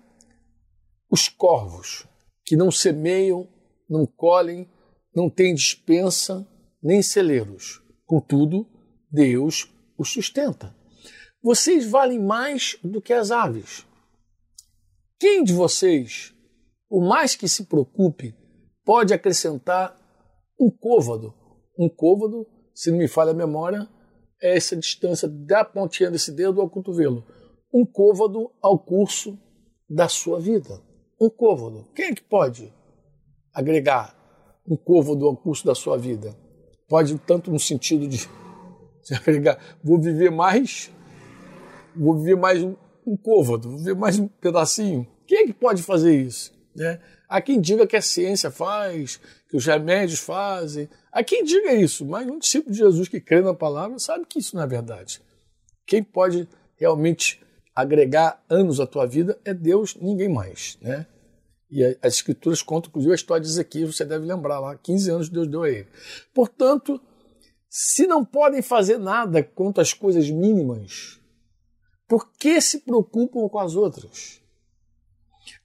os 1.10 1.28
corvos, 1.28 2.08
que 2.44 2.56
não 2.56 2.72
semeiam, 2.72 3.48
não 3.90 4.06
colhem, 4.06 4.70
não 5.16 5.30
têm 5.30 5.54
dispensa, 5.54 6.48
nem 6.82 7.02
celeiros. 7.02 7.82
Contudo, 8.06 8.68
Deus 9.10 9.72
os 9.98 10.12
sustenta. 10.12 10.75
Vocês 11.46 11.88
valem 11.88 12.18
mais 12.18 12.75
do 12.84 13.00
que 13.00 13.14
as 13.14 13.30
aves. 13.30 13.86
Quem 15.20 15.44
de 15.44 15.54
vocês, 15.54 16.34
por 16.90 17.08
mais 17.08 17.36
que 17.36 17.48
se 17.48 17.66
preocupe, 17.66 18.36
pode 18.84 19.14
acrescentar 19.14 19.96
um 20.60 20.72
côvado? 20.72 21.36
Um 21.78 21.88
côvado, 21.88 22.48
se 22.74 22.90
não 22.90 22.98
me 22.98 23.08
falha 23.08 23.30
a 23.30 23.36
memória, 23.36 23.88
é 24.42 24.58
essa 24.58 24.75
distância 24.75 25.28
da 25.28 25.64
pontinha 25.64 26.10
desse 26.10 26.32
dedo 26.32 26.60
ao 26.60 26.68
cotovelo. 26.68 27.24
Um 27.72 27.86
côvado 27.86 28.52
ao 28.60 28.80
curso 28.80 29.38
da 29.88 30.10
sua 30.10 30.40
vida. 30.40 30.82
Um 31.22 31.30
côvado. 31.30 31.88
Quem 31.94 32.06
é 32.06 32.16
que 32.16 32.24
pode 32.24 32.74
agregar 33.54 34.18
um 34.68 34.75
côvado 34.75 35.28
ao 35.28 35.38
curso 35.38 35.64
da 35.64 35.75
sua 35.75 35.96
vida? 35.96 36.36
Pode 36.90 37.16
tanto 37.20 37.52
no 37.52 37.60
sentido 37.60 38.08
de 38.08 38.28
agregar, 39.14 39.60
vou 39.84 40.02
viver 40.02 40.32
mais, 40.32 40.92
vou 41.96 42.18
viver 42.18 42.36
mais 42.36 42.62
um, 42.62 42.75
um 43.06 43.16
côvado, 43.16 43.70
vou 43.70 43.78
viver 43.78 43.96
mais 43.96 44.20
um 44.20 44.28
pedacinho. 44.28 45.08
Quem 45.28 45.40
é 45.40 45.46
que 45.48 45.54
pode 45.54 45.82
fazer 45.84 46.16
isso? 46.16 46.54
Né? 46.75 47.00
Há 47.28 47.42
quem 47.42 47.60
diga 47.60 47.88
que 47.88 47.96
a 47.96 48.02
ciência 48.02 48.52
faz, 48.52 49.20
que 49.50 49.58
os 49.58 49.66
remédios 49.66 50.20
fazem. 50.20 50.90
Há 51.12 51.24
quem 51.24 51.44
diga 51.44 51.74
isso, 51.74 52.06
mas 52.06 52.28
um 52.28 52.38
discípulo 52.38 52.72
de 52.72 52.78
Jesus 52.80 53.08
que 53.08 53.20
crê 53.20 53.42
na 53.42 53.54
palavra 53.54 53.98
sabe 54.00 54.25
que 54.25 54.40
isso 54.40 54.56
não 54.56 54.64
é 54.64 54.68
verdade. 54.68 55.22
Quem 55.86 56.04
pode 56.04 56.48
realmente 56.75 57.42
agregar 57.75 58.44
anos 58.50 58.80
à 58.80 58.88
tua 58.88 59.06
vida 59.06 59.40
é 59.44 59.54
Deus, 59.54 59.96
ninguém 59.96 60.30
mais. 60.30 60.78
Né? 60.82 61.06
E 61.70 61.84
as 62.02 62.16
escrituras 62.16 62.62
contam, 62.62 62.90
inclusive, 62.90 63.12
a 63.12 63.16
história 63.16 63.42
de 63.42 63.50
Ezequiel, 63.50 63.92
você 63.92 64.06
deve 64.06 64.25
lembrar 64.25 64.60
lá, 64.60 64.75
15 64.78 65.12
anos 65.12 65.30
Deus 65.30 65.48
deu 65.48 65.64
a 65.64 65.70
ele. 65.70 65.88
Portanto, 66.34 67.02
se 67.70 68.08
não 68.08 68.24
podem 68.24 68.62
fazer 68.62 68.98
nada 68.98 69.44
quanto 69.44 69.82
às 69.82 69.94
coisas 69.94 70.30
mínimas, 70.30 71.20
por 72.08 72.32
que 72.34 72.62
se 72.62 72.82
preocupam 72.82 73.48
com 73.50 73.60
as 73.60 73.76
outras? 73.76 74.42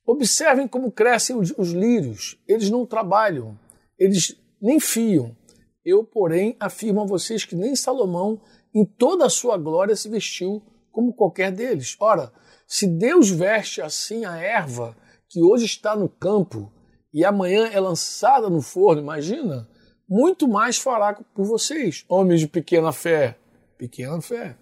Observem 0.07 0.67
como 0.67 0.91
crescem 0.91 1.37
os, 1.37 1.53
os 1.57 1.71
lírios. 1.71 2.39
Eles 2.49 2.71
não 2.71 2.87
trabalham, 2.87 3.59
eles 3.99 4.37
nem 4.61 4.81
fiam. 4.81 5.37
Eu, 5.85 6.05
porém, 6.05 6.57
afirmo 6.59 7.01
a 7.01 7.07
vocês 7.07 7.45
que 7.45 7.57
nem 7.57 7.75
Salomão, 7.75 8.41
em 8.75 8.85
toda 8.85 9.27
a 9.27 9.31
sua 9.31 9.57
glória, 9.57 9.97
se 9.97 10.09
vestiu 10.09 10.63
como 10.91 11.15
qualquer 11.15 11.53
deles. 11.53 11.97
Ora, 12.01 12.33
se 12.67 12.87
Deus 12.87 13.31
veste 13.31 13.81
assim 13.81 14.25
a 14.25 14.37
erva 14.37 14.97
que 15.29 15.43
hoje 15.43 15.65
está 15.65 15.97
no 15.97 16.09
campo 16.09 16.73
e 17.13 17.25
amanhã 17.25 17.69
é 17.69 17.81
lançada 17.81 18.49
no 18.51 18.61
forno, 18.61 19.01
imagina, 19.03 19.69
muito 20.09 20.49
mais 20.49 20.77
fará 20.77 21.15
por 21.15 21.45
vocês, 21.45 22.05
homens 22.09 22.41
de 22.41 22.49
pequena 22.49 22.93
fé. 22.93 23.39
Pequena 23.79 24.21
fé. 24.21 24.57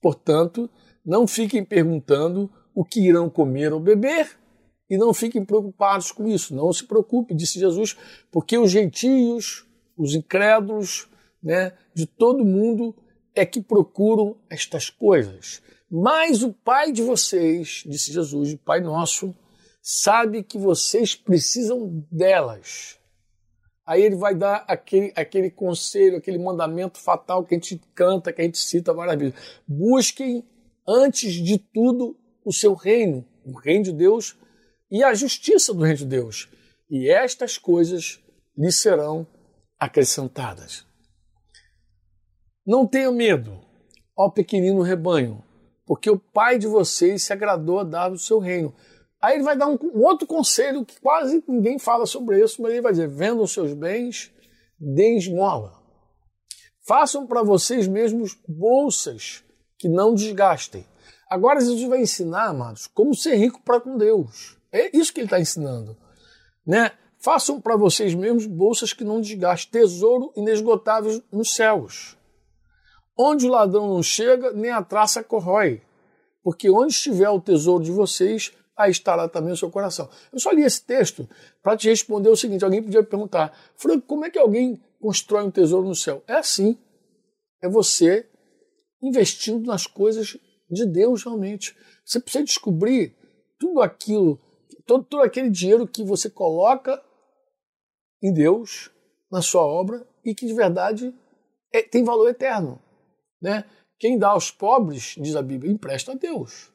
Portanto, 0.00 0.70
não 1.10 1.26
fiquem 1.26 1.64
perguntando 1.64 2.48
o 2.72 2.84
que 2.84 3.00
irão 3.00 3.28
comer 3.28 3.72
ou 3.72 3.80
beber, 3.80 4.38
e 4.88 4.96
não 4.96 5.12
fiquem 5.12 5.44
preocupados 5.44 6.12
com 6.12 6.28
isso. 6.28 6.54
Não 6.54 6.72
se 6.72 6.86
preocupe, 6.86 7.34
disse 7.34 7.58
Jesus, 7.58 7.96
porque 8.30 8.56
os 8.56 8.70
gentios, 8.70 9.66
os 9.96 10.14
incrédulos, 10.14 11.08
né, 11.42 11.72
de 11.92 12.06
todo 12.06 12.44
mundo 12.44 12.94
é 13.34 13.44
que 13.44 13.60
procuram 13.60 14.36
estas 14.48 14.88
coisas. 14.88 15.60
Mas 15.90 16.44
o 16.44 16.52
Pai 16.52 16.92
de 16.92 17.02
vocês, 17.02 17.82
disse 17.84 18.12
Jesus, 18.12 18.52
o 18.52 18.58
Pai 18.58 18.80
nosso, 18.80 19.34
sabe 19.82 20.44
que 20.44 20.56
vocês 20.56 21.16
precisam 21.16 22.06
delas. 22.08 23.00
Aí 23.84 24.00
ele 24.00 24.14
vai 24.14 24.36
dar 24.36 24.64
aquele, 24.68 25.12
aquele 25.16 25.50
conselho, 25.50 26.18
aquele 26.18 26.38
mandamento 26.38 27.00
fatal 27.00 27.44
que 27.44 27.52
a 27.52 27.58
gente 27.58 27.82
canta, 27.96 28.32
que 28.32 28.40
a 28.40 28.44
gente 28.44 28.58
cita 28.58 28.94
várias 28.94 29.18
vezes. 29.18 29.34
Busquem, 29.66 30.44
antes 30.86 31.34
de 31.34 31.58
tudo, 31.58 32.16
o 32.44 32.52
seu 32.52 32.74
reino, 32.74 33.24
o 33.44 33.58
reino 33.58 33.84
de 33.84 33.92
Deus 33.92 34.36
e 34.90 35.02
a 35.02 35.14
justiça 35.14 35.72
do 35.72 35.82
reino 35.82 35.98
de 35.98 36.06
Deus. 36.06 36.48
E 36.90 37.08
estas 37.08 37.56
coisas 37.56 38.20
lhe 38.56 38.72
serão 38.72 39.26
acrescentadas. 39.78 40.84
Não 42.66 42.86
tenha 42.86 43.10
medo, 43.10 43.58
ó 44.16 44.28
pequenino 44.28 44.82
rebanho, 44.82 45.42
porque 45.86 46.10
o 46.10 46.18
Pai 46.18 46.58
de 46.58 46.66
vocês 46.66 47.24
se 47.24 47.32
agradou 47.32 47.80
a 47.80 47.84
dar 47.84 48.12
o 48.12 48.18
seu 48.18 48.38
reino. 48.38 48.74
Aí 49.20 49.34
ele 49.34 49.44
vai 49.44 49.56
dar 49.56 49.66
um, 49.66 49.78
um, 49.82 50.04
outro 50.04 50.26
conselho 50.26 50.84
que 50.84 51.00
quase 51.00 51.42
ninguém 51.46 51.78
fala 51.78 52.06
sobre 52.06 52.42
isso, 52.42 52.60
mas 52.60 52.72
ele 52.72 52.82
vai 52.82 52.92
dizer: 52.92 53.08
vendam 53.08 53.46
seus 53.46 53.72
bens, 53.72 54.32
deem 54.78 55.18
esmola. 55.18 55.78
Façam 56.86 57.26
para 57.26 57.42
vocês 57.42 57.86
mesmos 57.86 58.38
bolsas 58.48 59.44
que 59.80 59.88
não 59.88 60.14
desgastem. 60.14 60.86
Agora 61.28 61.58
Jesus 61.58 61.88
vai 61.88 62.02
ensinar, 62.02 62.48
amados, 62.48 62.86
como 62.86 63.14
ser 63.14 63.34
rico 63.36 63.62
para 63.64 63.80
com 63.80 63.96
Deus. 63.96 64.58
É 64.70 64.94
isso 64.94 65.12
que 65.12 65.20
ele 65.20 65.26
está 65.26 65.40
ensinando. 65.40 65.96
Né? 66.66 66.92
Façam 67.18 67.58
para 67.58 67.76
vocês 67.76 68.14
mesmos 68.14 68.44
bolsas 68.44 68.92
que 68.92 69.04
não 69.04 69.22
desgastem, 69.22 69.80
tesouro 69.80 70.34
inesgotável 70.36 71.22
nos 71.32 71.54
céus. 71.54 72.14
Onde 73.18 73.46
o 73.46 73.50
ladrão 73.50 73.88
não 73.88 74.02
chega, 74.02 74.52
nem 74.52 74.70
a 74.70 74.82
traça 74.82 75.24
corrói. 75.24 75.80
Porque 76.42 76.68
onde 76.68 76.92
estiver 76.92 77.30
o 77.30 77.40
tesouro 77.40 77.82
de 77.82 77.90
vocês, 77.90 78.52
aí 78.76 78.90
estará 78.90 79.28
também 79.30 79.52
o 79.52 79.56
seu 79.56 79.70
coração. 79.70 80.10
Eu 80.30 80.38
só 80.38 80.50
li 80.50 80.62
esse 80.62 80.82
texto 80.82 81.26
para 81.62 81.74
te 81.74 81.88
responder 81.88 82.28
o 82.28 82.36
seguinte: 82.36 82.64
alguém 82.64 82.82
podia 82.82 83.02
perguntar, 83.02 83.56
Franco, 83.76 84.06
como 84.06 84.26
é 84.26 84.30
que 84.30 84.38
alguém 84.38 84.78
constrói 85.00 85.44
um 85.44 85.50
tesouro 85.50 85.88
no 85.88 85.94
céu? 85.94 86.22
É 86.26 86.34
assim. 86.34 86.78
É 87.62 87.68
você 87.68 88.29
investindo 89.02 89.66
nas 89.66 89.86
coisas 89.86 90.36
de 90.70 90.86
Deus 90.86 91.24
realmente. 91.24 91.76
Você 92.04 92.20
precisa 92.20 92.44
descobrir 92.44 93.14
tudo 93.58 93.80
aquilo 93.80 94.40
todo, 94.90 95.04
todo 95.04 95.22
aquele 95.22 95.48
dinheiro 95.48 95.86
que 95.86 96.02
você 96.02 96.28
coloca 96.28 97.00
em 98.20 98.32
Deus, 98.32 98.90
na 99.30 99.40
sua 99.40 99.62
obra, 99.62 100.04
e 100.24 100.34
que 100.34 100.46
de 100.46 100.52
verdade 100.52 101.14
é, 101.72 101.80
tem 101.80 102.02
valor 102.02 102.28
eterno. 102.28 102.82
Né? 103.40 103.64
Quem 103.98 104.18
dá 104.18 104.30
aos 104.30 104.50
pobres, 104.50 105.14
diz 105.16 105.36
a 105.36 105.42
Bíblia, 105.42 105.72
empresta 105.72 106.12
a 106.12 106.14
Deus. 106.16 106.72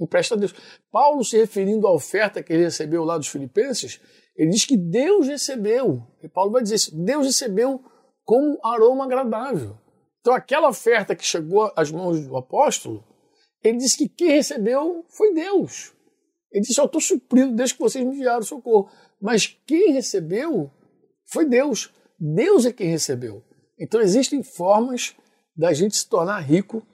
Empresta 0.00 0.34
a 0.34 0.38
Deus. 0.38 0.54
Paulo, 0.90 1.22
se 1.22 1.36
referindo 1.36 1.86
à 1.86 1.92
oferta 1.92 2.42
que 2.42 2.52
ele 2.52 2.64
recebeu 2.64 3.04
lá 3.04 3.18
dos 3.18 3.28
filipenses, 3.28 4.00
ele 4.34 4.50
diz 4.50 4.64
que 4.64 4.76
Deus 4.76 5.26
recebeu. 5.26 6.02
E 6.22 6.28
Paulo 6.28 6.52
vai 6.52 6.62
dizer 6.62 6.74
isso: 6.74 6.96
Deus 6.96 7.26
recebeu 7.26 7.82
como 8.24 8.58
aroma 8.62 9.04
agradável. 9.04 9.78
Então, 10.26 10.34
aquela 10.34 10.68
oferta 10.68 11.14
que 11.14 11.24
chegou 11.24 11.72
às 11.76 11.92
mãos 11.92 12.26
do 12.26 12.36
apóstolo, 12.36 13.04
ele 13.62 13.78
disse 13.78 13.96
que 13.96 14.08
quem 14.08 14.32
recebeu 14.32 15.06
foi 15.08 15.32
Deus. 15.32 15.92
Ele 16.50 16.62
disse: 16.62 16.80
Eu 16.80 16.86
estou 16.86 17.00
suprido 17.00 17.54
desde 17.54 17.76
que 17.76 17.80
vocês 17.80 18.04
me 18.04 18.12
enviaram 18.12 18.42
socorro. 18.42 18.90
Mas 19.22 19.46
quem 19.64 19.92
recebeu 19.92 20.68
foi 21.26 21.44
Deus. 21.48 21.94
Deus 22.18 22.66
é 22.66 22.72
quem 22.72 22.88
recebeu. 22.88 23.44
Então 23.78 24.00
existem 24.00 24.42
formas 24.42 25.14
da 25.56 25.72
gente 25.72 25.96
se 25.96 26.08
tornar 26.08 26.40
rico 26.40 26.84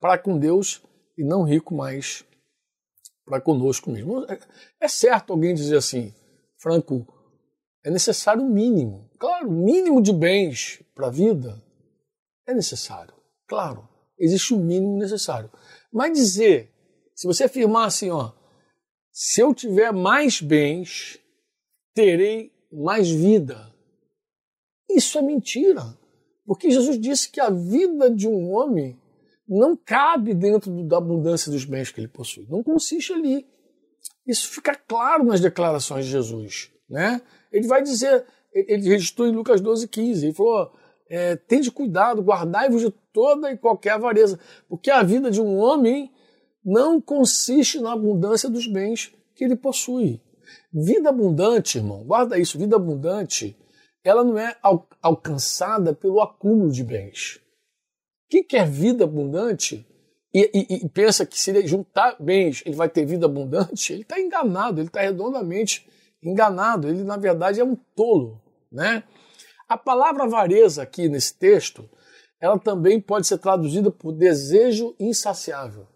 para 0.00 0.16
com 0.16 0.38
Deus 0.38 0.82
e 1.18 1.22
não 1.22 1.42
rico 1.42 1.74
mais 1.74 2.24
para 3.26 3.38
conosco 3.38 3.90
mesmo. 3.90 4.24
É 4.80 4.88
certo 4.88 5.34
alguém 5.34 5.52
dizer 5.52 5.76
assim, 5.76 6.14
Franco, 6.56 7.06
é 7.84 7.90
necessário 7.90 8.42
o 8.42 8.48
mínimo. 8.48 9.10
Claro, 9.18 9.46
o 9.46 9.52
mínimo 9.52 10.00
de 10.00 10.14
bens 10.14 10.82
para 10.94 11.08
a 11.08 11.10
vida 11.10 11.67
é 12.48 12.54
necessário. 12.54 13.14
Claro, 13.46 13.86
existe 14.18 14.54
o 14.54 14.58
mínimo 14.58 14.98
necessário. 14.98 15.50
Mas 15.92 16.12
dizer, 16.18 16.72
se 17.14 17.26
você 17.26 17.44
afirmar 17.44 17.86
assim, 17.86 18.10
ó, 18.10 18.32
se 19.12 19.40
eu 19.40 19.54
tiver 19.54 19.92
mais 19.92 20.40
bens, 20.40 21.18
terei 21.94 22.52
mais 22.72 23.10
vida. 23.10 23.72
Isso 24.88 25.18
é 25.18 25.22
mentira. 25.22 25.96
Porque 26.46 26.70
Jesus 26.70 26.98
disse 26.98 27.30
que 27.30 27.40
a 27.40 27.50
vida 27.50 28.10
de 28.10 28.26
um 28.26 28.50
homem 28.50 28.98
não 29.46 29.76
cabe 29.76 30.32
dentro 30.32 30.84
da 30.84 30.96
abundância 30.98 31.52
dos 31.52 31.64
bens 31.64 31.90
que 31.90 32.00
ele 32.00 32.08
possui. 32.08 32.46
Não 32.48 32.62
consiste 32.62 33.12
ali. 33.12 33.46
Isso 34.26 34.48
fica 34.48 34.74
claro 34.74 35.24
nas 35.24 35.40
declarações 35.40 36.06
de 36.06 36.12
Jesus. 36.12 36.70
Né? 36.88 37.20
Ele 37.52 37.66
vai 37.66 37.82
dizer, 37.82 38.24
ele 38.52 38.88
registrou 38.88 39.28
em 39.28 39.32
Lucas 39.32 39.60
12, 39.60 39.88
15, 39.88 40.26
ele 40.26 40.34
falou: 40.34 40.72
é, 41.08 41.36
tende 41.36 41.70
cuidado, 41.70 42.22
guardai-vos 42.22 42.82
de 42.82 42.90
toda 43.12 43.50
e 43.50 43.56
qualquer 43.56 43.92
avareza, 43.92 44.38
porque 44.68 44.90
a 44.90 45.02
vida 45.02 45.30
de 45.30 45.40
um 45.40 45.56
homem 45.56 46.10
não 46.64 47.00
consiste 47.00 47.80
na 47.80 47.92
abundância 47.92 48.48
dos 48.48 48.66
bens 48.66 49.12
que 49.34 49.44
ele 49.44 49.56
possui. 49.56 50.20
Vida 50.72 51.08
abundante, 51.08 51.78
irmão, 51.78 52.04
guarda 52.04 52.38
isso, 52.38 52.58
vida 52.58 52.76
abundante, 52.76 53.56
ela 54.04 54.24
não 54.24 54.38
é 54.38 54.56
al 54.62 54.86
alcançada 55.00 55.94
pelo 55.94 56.20
acúmulo 56.20 56.72
de 56.72 56.82
bens. 56.82 57.40
Quem 58.28 58.42
quer 58.42 58.68
vida 58.68 59.04
abundante 59.04 59.86
e, 60.34 60.50
e, 60.52 60.84
e 60.84 60.88
pensa 60.88 61.24
que 61.24 61.38
se 61.38 61.50
ele 61.50 61.66
juntar 61.66 62.16
bens 62.20 62.62
ele 62.66 62.74
vai 62.74 62.88
ter 62.88 63.06
vida 63.06 63.26
abundante, 63.26 63.92
ele 63.92 64.02
está 64.02 64.20
enganado, 64.20 64.80
ele 64.80 64.88
está 64.88 65.00
redondamente 65.00 65.86
enganado. 66.22 66.88
Ele, 66.88 67.02
na 67.04 67.16
verdade, 67.16 67.60
é 67.60 67.64
um 67.64 67.76
tolo. 67.94 68.40
Né? 68.70 69.02
A 69.68 69.76
palavra 69.76 70.24
avareza 70.24 70.82
aqui 70.82 71.08
nesse 71.08 71.34
texto, 71.34 71.88
ela 72.40 72.58
também 72.58 73.00
pode 73.00 73.26
ser 73.26 73.38
traduzida 73.38 73.90
por 73.90 74.12
desejo 74.12 74.94
insaciável. 74.98 75.86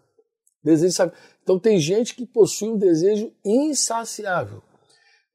Desejo 0.63 0.89
insaciável. 0.89 1.19
Então 1.41 1.59
tem 1.59 1.79
gente 1.79 2.15
que 2.15 2.25
possui 2.25 2.69
um 2.69 2.77
desejo 2.77 3.33
insaciável. 3.43 4.61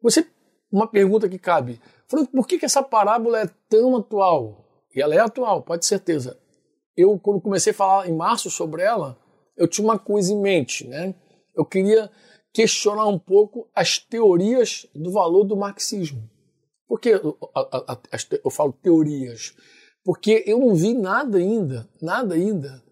Você, 0.02 0.26
uma 0.71 0.87
pergunta 0.87 1.28
que 1.28 1.38
cabe, 1.38 1.80
Franco, 2.07 2.30
por 2.33 2.47
que, 2.47 2.59
que 2.59 2.64
essa 2.64 2.83
parábola 2.83 3.40
é 3.40 3.50
tão 3.68 3.97
atual? 3.97 4.64
E 4.95 5.02
ela 5.02 5.14
é 5.14 5.18
atual, 5.18 5.62
pode 5.62 5.83
ter 5.83 5.88
certeza 5.88 6.38
eu, 6.99 7.16
quando 7.16 7.40
comecei 7.40 7.71
a 7.71 7.75
falar 7.75 8.09
em 8.09 8.12
março 8.12 8.50
sobre 8.50 8.83
ela, 8.83 9.16
eu 9.57 9.68
tinha 9.68 9.85
uma 9.85 10.00
coisa 10.00 10.33
em 10.33 10.40
mente, 10.40 10.85
né? 10.88 11.14
Eu 11.54 11.64
queria 11.64 12.11
questionar 12.52 13.07
um 13.07 13.18
pouco 13.21 13.71
as 13.73 13.99
teorias 13.99 14.85
do 14.92 15.12
valor 15.12 15.45
do 15.45 15.57
marxismo. 15.57 16.28
Por 16.88 16.99
que 16.99 17.11
eu, 17.11 17.38
eu 18.42 18.50
falo 18.50 18.73
teorias? 18.73 19.54
Porque 20.02 20.42
eu 20.47 20.59
não 20.59 20.75
vi 20.75 20.95
nada 20.95 21.37
ainda, 21.37 21.87
nada 22.00 22.35
ainda, 22.35 22.83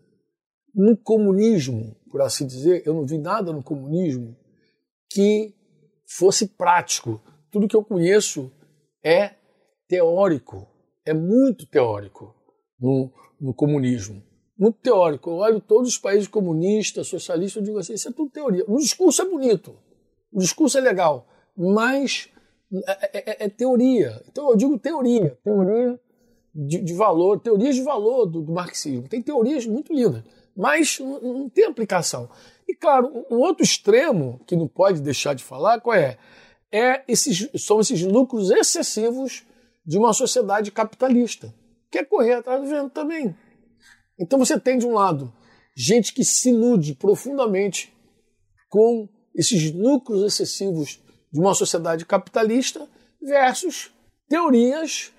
no 0.75 0.95
comunismo, 0.95 1.97
por 2.11 2.21
assim 2.21 2.47
dizer, 2.47 2.83
eu 2.85 2.93
não 2.93 3.07
vi 3.07 3.17
nada 3.17 3.51
no 3.51 3.63
comunismo 3.63 4.37
que 5.11 5.55
fosse 6.07 6.49
prático. 6.49 7.23
Tudo 7.51 7.67
que 7.67 7.75
eu 7.75 7.83
conheço 7.83 8.53
é 9.03 9.35
teórico, 9.89 10.69
é 11.07 11.15
muito 11.15 11.67
teórico 11.67 12.35
no, 12.79 13.11
no 13.41 13.55
comunismo. 13.55 14.23
Muito 14.59 14.79
teórico. 14.81 15.31
Eu 15.31 15.37
olho 15.37 15.61
todos 15.61 15.89
os 15.89 15.99
países 15.99 16.29
comunistas, 16.29 17.09
socialistas, 17.09 17.63
eu 17.63 17.67
digo 17.67 17.79
assim, 17.79 17.95
isso 17.95 18.09
é 18.09 18.13
tudo 18.13 18.31
teoria. 18.31 18.65
O 18.69 18.77
discurso 18.77 19.23
é 19.23 19.25
bonito, 19.25 19.75
o 20.31 20.39
discurso 20.39 20.77
é 20.77 20.83
legal, 20.83 21.27
mas 21.57 22.29
é, 22.73 23.19
é, 23.19 23.31
é, 23.31 23.45
é 23.45 23.49
teoria. 23.49 24.23
Então 24.29 24.51
eu 24.51 24.57
digo 24.57 24.79
teoria, 24.79 25.39
teoria 25.43 26.01
de, 26.55 26.81
de 26.81 26.95
valor, 26.95 27.41
teorias 27.41 27.75
de 27.75 27.83
valor 27.83 28.27
do, 28.27 28.43
do, 28.43 28.53
marxismo. 28.53 29.09
Tem 29.09 29.23
teorias 29.23 29.67
muito 29.67 29.93
lindas, 29.93 30.23
mas 30.57 30.99
não, 30.99 31.21
não 31.21 31.49
tem 31.49 31.65
aplicação. 31.65 32.29
E 32.69 32.75
claro, 32.75 33.27
um 33.31 33.37
outro 33.37 33.63
extremo 33.63 34.41
que 34.47 34.57
não 34.57 34.67
pode 34.67 35.01
deixar 35.01 35.35
de 35.35 35.45
falar 35.45 35.81
qual 35.81 35.97
é? 35.97 36.19
é 36.73 37.05
esses, 37.07 37.49
são 37.57 37.81
esses 37.81 38.03
lucros 38.03 38.51
excessivos 38.51 39.45
de 39.85 39.97
uma 39.99 40.13
sociedade 40.13 40.73
capitalista 40.73 41.55
quer 41.97 42.05
correr 42.05 42.35
atrás 42.35 42.61
do 42.61 42.69
vento 42.69 42.91
também. 42.91 43.35
Então 44.19 44.39
você 44.39 44.59
tem 44.59 44.79
de 44.79 44.87
um 44.87 44.93
lado 44.93 45.33
gente 45.75 46.13
que 46.13 46.25
se 46.25 46.51
ilude 46.51 46.95
profundamente 46.95 47.93
com 48.69 49.09
esses 49.35 49.73
lucros 49.73 50.23
excessivos 50.23 51.03
de 51.33 51.41
uma 51.41 51.55
sociedade 51.55 52.05
capitalista 52.05 52.89
versus 53.21 53.91
teorias 54.29 55.13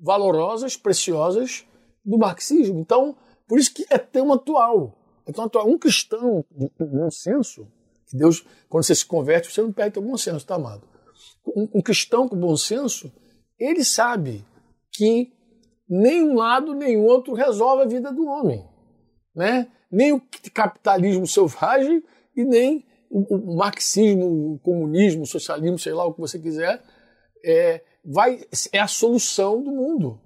valorosas, 0.00 0.76
preciosas 0.76 1.66
do 2.04 2.18
marxismo. 2.18 2.80
Então, 2.80 3.16
por 3.48 3.58
isso 3.58 3.72
que 3.72 3.86
é 3.90 3.98
tão 3.98 4.32
atual. 4.32 4.98
É 5.26 5.32
tão 5.32 5.44
atual. 5.44 5.68
Um 5.68 5.78
cristão 5.78 6.44
de 6.50 6.70
bom 6.78 7.10
senso, 7.10 7.66
que 8.06 8.16
Deus, 8.16 8.44
quando 8.68 8.84
você 8.84 8.94
se 8.94 9.06
converte, 9.06 9.50
você 9.50 9.62
não 9.62 9.72
perde 9.72 9.98
o 9.98 10.02
bom 10.02 10.16
senso, 10.16 10.46
tá 10.46 10.56
amado? 10.56 10.86
Um, 11.46 11.68
um 11.74 11.82
cristão 11.82 12.28
com 12.28 12.36
bom 12.36 12.56
senso, 12.56 13.12
ele 13.58 13.84
sabe 13.84 14.44
que 14.92 15.32
nem 15.88 16.22
um 16.22 16.34
lado 16.34 16.74
nem 16.74 16.96
outro 16.96 17.34
resolve 17.34 17.82
a 17.82 17.86
vida 17.86 18.12
do 18.12 18.26
homem. 18.26 18.66
Né? 19.34 19.68
Nem 19.90 20.12
o 20.12 20.22
capitalismo 20.52 21.26
selvagem 21.26 22.02
e 22.36 22.44
nem 22.44 22.84
o, 23.14 23.56
marxismo, 23.56 24.54
o 24.54 24.58
comunismo, 24.58 25.22
o 25.22 25.26
socialismo, 25.26 25.78
sei 25.78 25.92
lá 25.92 26.04
o 26.04 26.12
que 26.12 26.20
você 26.20 26.36
quiser, 26.36 26.82
é, 27.44 27.80
vai, 28.04 28.40
é 28.72 28.80
a 28.80 28.88
solução 28.88 29.62
do 29.62 29.70
mundo. 29.70 30.20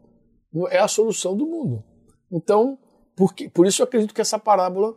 É 0.70 0.78
a 0.78 0.88
solução 0.88 1.36
do 1.36 1.46
mundo. 1.46 1.84
Então, 2.32 2.78
por, 3.52 3.66
isso 3.66 3.82
eu 3.82 3.84
acredito 3.84 4.14
que 4.14 4.22
essa 4.22 4.38
parábola 4.38 4.96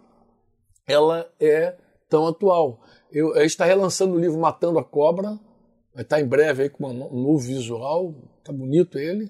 ela 0.87 1.29
é 1.37 1.75
tão 2.09 2.27
atual. 2.27 2.81
Eu, 3.11 3.33
a 3.33 3.41
gente 3.41 3.51
está 3.51 3.65
relançando 3.65 4.15
o 4.15 4.19
livro 4.19 4.39
Matando 4.39 4.79
a 4.79 4.83
Cobra, 4.83 5.37
vai 5.93 6.03
estar 6.03 6.15
tá 6.15 6.21
em 6.21 6.25
breve 6.25 6.63
aí 6.63 6.69
com 6.69 6.87
um 6.87 7.21
novo 7.21 7.39
visual, 7.39 8.15
tá 8.43 8.53
bonito 8.53 8.97
ele. 8.97 9.29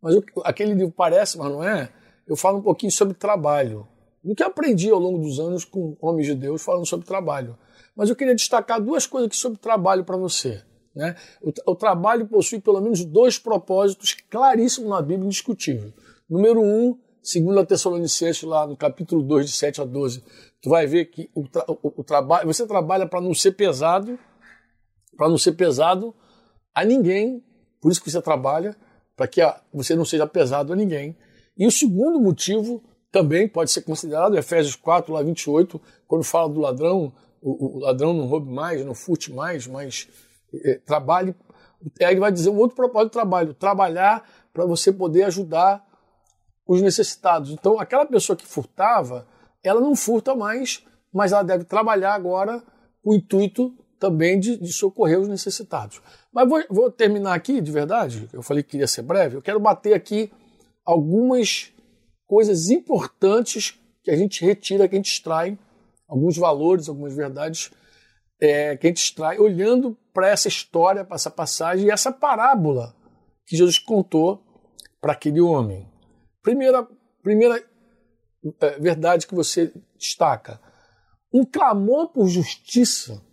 Mas 0.00 0.14
o, 0.14 0.22
aquele 0.44 0.74
livro 0.74 0.94
parece, 0.96 1.36
mas 1.36 1.50
não 1.50 1.64
é. 1.64 1.92
Eu 2.24 2.36
falo 2.36 2.58
um 2.58 2.62
pouquinho 2.62 2.92
sobre 2.92 3.14
trabalho. 3.14 3.88
Do 4.22 4.34
que 4.34 4.42
aprendi 4.44 4.90
ao 4.90 5.00
longo 5.00 5.18
dos 5.18 5.40
anos 5.40 5.64
com 5.64 5.96
homens 6.00 6.26
de 6.26 6.34
Deus 6.34 6.62
falando 6.62 6.86
sobre 6.86 7.04
trabalho. 7.06 7.58
Mas 7.96 8.10
eu 8.10 8.16
queria 8.16 8.34
destacar 8.34 8.80
duas 8.80 9.06
coisas 9.06 9.28
aqui 9.28 9.36
sobre 9.36 9.58
trabalho 9.58 10.04
para 10.04 10.16
você. 10.16 10.62
Né? 10.94 11.16
O, 11.40 11.52
o, 11.72 11.74
trabalho 11.74 12.26
possui 12.26 12.60
pelo 12.60 12.80
menos 12.80 13.04
dois 13.04 13.38
propósitos 13.38 14.14
claríssimos 14.30 14.90
na 14.90 15.00
Bíblia, 15.00 15.26
indiscutível. 15.26 15.92
Número 16.28 16.62
um, 16.62 16.98
segundo 17.22 17.58
a 17.58 17.66
Tessalonicenses, 17.66 18.42
lá 18.42 18.66
no 18.66 18.76
capítulo 18.76 19.22
2, 19.22 19.46
de 19.46 19.52
7 19.52 19.80
a 19.80 19.84
12, 19.84 20.22
tu 20.62 20.70
vai 20.70 20.86
ver 20.86 21.06
que 21.06 21.30
o, 21.34 21.48
tra 21.48 21.64
o, 21.68 22.00
o 22.00 22.04
trabalho, 22.04 22.46
você 22.46 22.66
trabalha 22.66 23.06
para 23.06 23.20
não 23.20 23.34
ser 23.34 23.52
pesado, 23.52 24.18
para 25.16 25.28
não 25.28 25.38
ser 25.38 25.52
pesado 25.52 26.14
a 26.74 26.84
ninguém, 26.84 27.42
por 27.80 27.90
isso 27.90 28.02
que 28.02 28.10
você 28.10 28.20
trabalha, 28.20 28.76
para 29.14 29.26
que 29.26 29.40
você 29.72 29.94
não 29.94 30.04
seja 30.04 30.26
pesado 30.26 30.72
a 30.72 30.76
ninguém. 30.76 31.16
E 31.56 31.66
o 31.66 31.70
segundo 31.70 32.20
motivo 32.20 32.82
também 33.10 33.48
pode 33.48 33.70
ser 33.70 33.82
considerado, 33.82 34.36
Efésios 34.36 34.76
4, 34.76 35.12
lá 35.12 35.22
28, 35.22 35.80
quando 36.06 36.22
fala 36.22 36.48
do 36.48 36.60
ladrão, 36.60 37.12
o, 37.46 37.76
o 37.76 37.78
ladrão 37.78 38.12
não 38.12 38.26
roube 38.26 38.50
mais, 38.50 38.84
não 38.84 38.94
furte 38.94 39.32
mais, 39.32 39.66
mas 39.68 40.08
é, 40.52 40.80
trabalhe. 40.84 41.34
Aí 42.00 42.12
ele 42.12 42.20
vai 42.20 42.32
dizer 42.32 42.50
um 42.50 42.56
outro 42.56 42.74
propósito 42.74 43.10
do 43.10 43.12
trabalho, 43.12 43.54
trabalhar 43.54 44.28
para 44.52 44.66
você 44.66 44.92
poder 44.92 45.22
ajudar 45.24 45.86
os 46.66 46.82
necessitados. 46.82 47.52
Então, 47.52 47.78
aquela 47.78 48.04
pessoa 48.04 48.36
que 48.36 48.44
furtava, 48.44 49.26
ela 49.62 49.80
não 49.80 49.94
furta 49.94 50.34
mais, 50.34 50.84
mas 51.12 51.30
ela 51.30 51.44
deve 51.44 51.64
trabalhar 51.64 52.14
agora 52.14 52.60
com 53.02 53.10
o 53.10 53.14
intuito 53.14 53.72
também 53.98 54.40
de, 54.40 54.56
de 54.56 54.72
socorrer 54.72 55.20
os 55.20 55.28
necessitados. 55.28 56.02
Mas 56.32 56.48
vou, 56.48 56.62
vou, 56.68 56.90
terminar 56.90 57.34
aqui, 57.34 57.60
de 57.60 57.70
verdade, 57.70 58.28
eu 58.32 58.42
falei 58.42 58.62
que 58.62 58.70
queria 58.70 58.88
ser 58.88 59.02
breve, 59.02 59.36
eu 59.36 59.42
quero 59.42 59.60
bater 59.60 59.94
aqui 59.94 60.32
algumas 60.84 61.72
coisas 62.26 62.70
importantes 62.70 63.78
que 64.02 64.10
a 64.10 64.16
gente 64.16 64.44
retira, 64.44 64.88
que 64.88 64.96
a 64.96 64.98
gente 64.98 65.12
extrai, 65.12 65.56
alguns 66.08 66.36
valores, 66.36 66.88
algumas 66.88 67.14
verdades 67.14 67.70
é, 68.40 68.76
que 68.76 68.86
a 68.86 68.90
gente 68.90 69.02
extrai, 69.02 69.38
olhando 69.38 69.96
para 70.12 70.28
essa 70.28 70.48
história, 70.48 71.04
para 71.04 71.16
essa 71.16 71.30
passagem 71.30 71.86
e 71.86 71.90
essa 71.90 72.12
parábola 72.12 72.94
que 73.46 73.56
Jesus 73.56 73.78
contou 73.78 74.42
para 75.00 75.12
aquele 75.12 75.40
homem. 75.40 75.90
Primeira, 76.42 76.86
primeira 77.22 77.64
é, 78.60 78.78
verdade 78.78 79.26
que 79.26 79.34
você 79.34 79.72
destaca: 79.98 80.60
um 81.32 81.44
clamor 81.44 82.12
por 82.12 82.28
justiça 82.28 83.24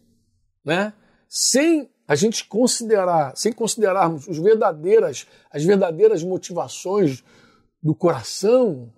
né? 0.63 0.93
sem 1.27 1.89
a 2.07 2.15
gente 2.15 2.45
considerar, 2.45 3.35
sem 3.35 3.51
considerarmos 3.51 4.27
os 4.27 4.37
verdadeiras, 4.37 5.27
as 5.51 5.63
verdadeiras 5.63 6.23
motivações 6.23 7.23
do 7.81 7.95
coração, 7.95 8.91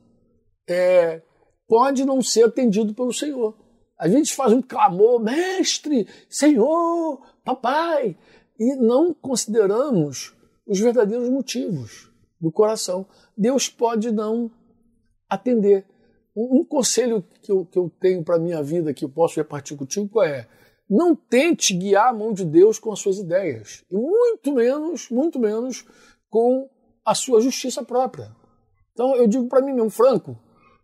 é, 0.67 1.21
pode 1.67 2.03
não 2.03 2.21
ser 2.21 2.43
atendido 2.43 2.93
pelo 2.93 3.13
Senhor. 3.13 3.55
A 3.97 4.07
gente 4.09 4.35
faz 4.35 4.51
um 4.51 4.61
clamor, 4.61 5.19
mestre, 5.21 6.07
Senhor, 6.29 7.21
papai, 7.43 8.17
e 8.59 8.75
não 8.75 9.13
consideramos 9.13 10.35
os 10.65 10.79
verdadeiros 10.79 11.29
motivos 11.29 12.11
do 12.39 12.51
coração. 12.51 13.05
Deus 13.37 13.69
pode 13.69 14.11
não 14.11 14.51
atender. 15.29 15.85
Um, 16.35 16.59
um 16.59 16.65
conselho 16.65 17.23
que 17.41 17.51
eu, 17.51 17.65
que 17.65 17.77
eu 17.77 17.89
tenho 17.99 18.23
para 18.23 18.35
a 18.35 18.39
minha 18.39 18.61
vida, 18.61 18.93
que 18.93 19.05
eu 19.05 19.09
posso 19.09 19.37
repartir 19.37 19.77
contigo, 19.77 20.21
é 20.21 20.47
não 20.89 21.15
tente 21.15 21.73
guiar 21.73 22.09
a 22.09 22.13
mão 22.13 22.33
de 22.33 22.45
Deus 22.45 22.77
com 22.77 22.91
as 22.91 22.99
suas 22.99 23.17
ideias, 23.17 23.83
e 23.89 23.95
muito 23.95 24.53
menos, 24.53 25.09
muito 25.09 25.39
menos 25.39 25.85
com 26.29 26.69
a 27.03 27.15
sua 27.15 27.41
justiça 27.41 27.83
própria. 27.83 28.35
Então 28.91 29.15
eu 29.15 29.27
digo 29.27 29.47
para 29.47 29.61
mim 29.61 29.73
mesmo, 29.73 29.89
Franco, 29.89 30.37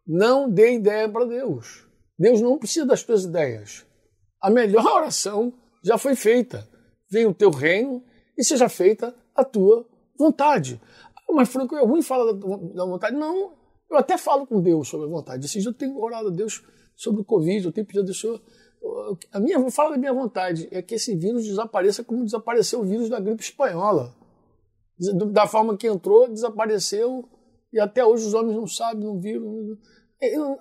não 0.07 0.49
dê 0.49 0.73
ideia 0.73 1.07
para 1.07 1.25
Deus. 1.25 1.87
Deus 2.21 2.39
não 2.39 2.57
precisa 2.57 2.85
das 2.85 3.03
tuas 3.03 3.23
ideias. 3.23 3.85
A 4.39 4.49
melhor 4.49 4.85
oração 4.97 5.53
já 5.83 5.97
foi 5.97 6.15
feita. 6.15 6.67
Venha 7.09 7.27
o 7.27 7.33
teu 7.33 7.49
reino 7.49 8.03
e 8.37 8.43
seja 8.43 8.69
feita 8.69 9.13
a 9.35 9.43
tua 9.43 9.85
vontade. 10.17 10.79
Ah, 11.17 11.33
mas 11.33 11.49
Franco, 11.49 11.75
é 11.75 11.83
ruim 11.83 12.01
falar 12.01 12.31
da 12.31 12.85
vontade? 12.85 13.15
Não, 13.15 13.53
eu 13.89 13.97
até 13.97 14.17
falo 14.17 14.45
com 14.45 14.61
Deus 14.61 14.87
sobre 14.87 15.07
a 15.07 15.09
vontade. 15.09 15.45
Esses 15.45 15.65
eu 15.65 15.73
tenho 15.73 15.99
orado 15.99 16.27
a 16.27 16.31
Deus 16.31 16.63
sobre 16.95 17.21
o 17.21 17.25
Covid, 17.25 17.65
eu 17.65 17.71
tenho 17.71 17.87
pedido 17.87 18.03
a 18.03 18.05
Deus, 18.05 18.23
a 19.31 19.39
minha, 19.39 19.59
vou 19.59 19.69
falar 19.69 19.91
da 19.91 19.97
minha 19.97 20.13
vontade, 20.13 20.67
é 20.71 20.81
que 20.81 20.95
esse 20.95 21.15
vírus 21.15 21.45
desapareça 21.45 22.03
como 22.03 22.23
desapareceu 22.23 22.81
o 22.81 22.83
vírus 22.83 23.09
da 23.09 23.19
gripe 23.19 23.43
espanhola. 23.43 24.15
Da 25.31 25.47
forma 25.47 25.75
que 25.75 25.87
entrou, 25.87 26.27
desapareceu, 26.29 27.27
e 27.73 27.79
até 27.79 28.05
hoje 28.05 28.27
os 28.27 28.33
homens 28.33 28.55
não 28.55 28.67
sabem, 28.67 29.03
não 29.03 29.19
viram. 29.19 29.43
É, 29.63 29.75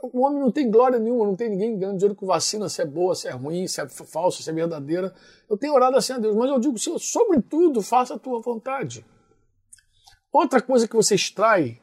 o 0.02 0.24
homem 0.24 0.40
não 0.40 0.50
tem 0.50 0.70
glória 0.70 0.98
nenhuma, 0.98 1.26
não 1.26 1.36
tem 1.36 1.50
ninguém 1.50 1.78
ganhando 1.78 1.98
dinheiro 1.98 2.14
com 2.14 2.24
vacina, 2.24 2.68
se 2.68 2.80
é 2.80 2.86
boa, 2.86 3.14
se 3.14 3.28
é 3.28 3.32
ruim, 3.32 3.66
se 3.66 3.80
é 3.80 3.88
falsa, 3.88 4.42
se 4.42 4.48
é 4.48 4.52
verdadeira. 4.52 5.14
Eu 5.48 5.58
tenho 5.58 5.74
orado 5.74 5.96
assim 5.96 6.14
a 6.14 6.18
Deus, 6.18 6.34
mas 6.34 6.48
eu 6.48 6.58
digo, 6.58 6.78
Senhor, 6.78 6.98
sobretudo, 6.98 7.82
faça 7.82 8.14
a 8.14 8.18
tua 8.18 8.40
vontade. 8.40 9.04
Outra 10.32 10.62
coisa 10.62 10.88
que 10.88 10.96
você 10.96 11.14
extrai 11.14 11.78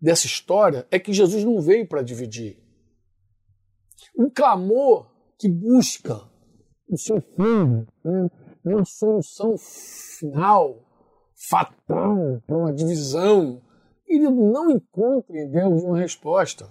dessa 0.00 0.26
história 0.26 0.86
é 0.90 0.98
que 0.98 1.12
Jesus 1.12 1.42
não 1.44 1.60
veio 1.60 1.88
para 1.88 2.02
dividir. 2.02 2.58
Um 4.18 4.28
clamor 4.28 5.10
que 5.38 5.48
busca 5.48 6.20
o 6.88 6.98
seu 6.98 7.20
filho, 7.20 7.86
né, 8.04 8.28
uma 8.64 8.84
solução 8.84 9.56
final, 9.56 10.84
fatal, 11.48 12.42
para 12.46 12.56
uma 12.56 12.74
divisão. 12.74 13.62
Ele 14.06 14.28
não 14.28 14.70
encontra 14.70 15.34
em 15.38 15.50
Deus 15.50 15.82
uma 15.82 15.98
resposta. 15.98 16.68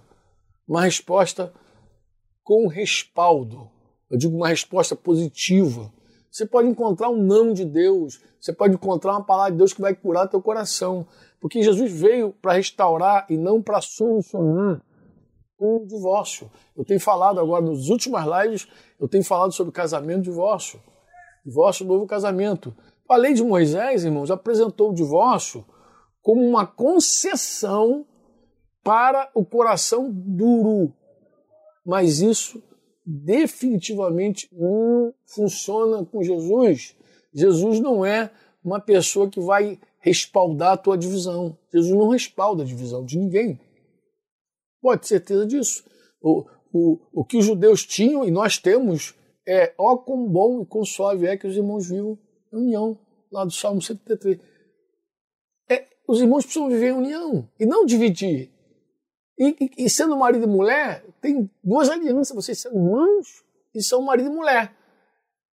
Uma 0.72 0.84
resposta 0.84 1.52
com 2.46 2.66
respaldo. 2.66 3.70
Eu 4.10 4.18
digo 4.18 4.38
uma 4.38 4.48
resposta 4.48 4.96
positiva. 4.96 5.92
Você 6.32 6.46
pode 6.46 6.70
encontrar 6.70 7.10
um 7.10 7.22
não 7.22 7.52
de 7.52 7.66
Deus, 7.66 8.22
você 8.40 8.54
pode 8.54 8.76
encontrar 8.76 9.12
uma 9.12 9.26
palavra 9.26 9.52
de 9.52 9.58
Deus 9.58 9.74
que 9.74 9.82
vai 9.82 9.94
curar 9.94 10.30
teu 10.30 10.42
coração. 10.42 11.06
Porque 11.42 11.62
Jesus 11.62 11.92
veio 11.92 12.32
para 12.42 12.54
restaurar 12.54 13.26
e 13.30 13.36
não 13.36 13.62
para 13.62 13.82
solucionar 13.82 14.82
um 15.60 15.86
divórcio. 15.86 16.50
Eu 16.74 16.86
tenho 16.86 17.02
falado 17.02 17.42
agora 17.42 17.66
nos 17.66 17.90
últimas 17.90 18.26
lives, 18.26 18.66
eu 18.98 19.10
tenho 19.10 19.26
falado 19.26 19.52
sobre 19.52 19.74
casamento 19.74 20.22
divórcio. 20.22 20.82
Divórcio, 21.46 21.86
novo 21.86 22.08
casamento. 22.08 22.74
A 23.10 23.18
lei 23.18 23.34
de 23.34 23.44
Moisés, 23.44 24.06
irmãos, 24.06 24.32
apresentou 24.32 24.92
o 24.92 24.96
divórcio 24.96 25.66
como 26.22 26.42
uma 26.42 26.66
concessão 26.66 28.06
para 28.84 29.30
o 29.34 29.46
coração 29.46 30.12
duro. 30.12 30.94
Mas 31.86 32.20
isso 32.20 32.62
definitivamente 33.06 34.48
não 34.52 35.14
funciona 35.26 36.06
com 36.06 36.24
Jesus. 36.24 36.96
Jesus 37.34 37.80
não 37.80 38.06
é 38.06 38.32
uma 38.64 38.80
pessoa 38.80 39.30
que 39.30 39.40
vai 39.40 39.80
respaldar 40.00 40.74
a 40.74 40.78
tua 40.78 40.98
divisão. 40.98 41.58
Jesus 41.72 41.96
não 41.96 42.10
respalda 42.10 42.64
a 42.64 42.66
divisão 42.66 43.04
de 43.06 43.18
ninguém. 43.18 43.60
Pode 44.82 45.02
ter 45.02 45.08
certeza 45.08 45.46
disso. 45.46 45.84
O, 46.22 46.46
o, 46.74 47.00
o 47.12 47.26
que 47.26 47.38
os 47.38 47.46
judeus 47.46 47.86
tinham 47.86 48.26
e 48.26 48.32
nós 48.32 48.58
temos 48.58 49.16
é 49.48 49.74
ó 49.78 49.98
quão 49.98 50.28
bom 50.28 50.62
e 50.62 50.66
quão 50.66 50.86
suave 50.86 51.28
é 51.28 51.38
que 51.38 51.48
os 51.48 51.56
irmãos 51.56 51.88
vivam 51.88 52.18
em 52.54 52.58
união, 52.58 52.98
lá 53.32 53.44
do 53.44 53.52
Salmo 53.52 53.82
133. 53.82 54.40
É, 55.70 55.88
os 56.08 56.20
irmãos 56.20 56.44
precisam 56.44 56.70
viver 56.70 56.90
em 56.90 56.98
união 56.98 57.50
e 57.60 57.66
não 57.66 57.86
dividir. 57.86 58.52
E, 59.42 59.72
e, 59.76 59.90
sendo 59.90 60.16
marido 60.16 60.44
e 60.44 60.48
mulher, 60.48 61.04
tem 61.20 61.50
duas 61.64 61.90
alianças, 61.90 62.36
vocês 62.36 62.60
são 62.60 62.72
irmãos 62.72 63.44
e 63.74 63.82
são 63.82 64.00
marido 64.04 64.30
e 64.30 64.32
mulher. 64.32 64.72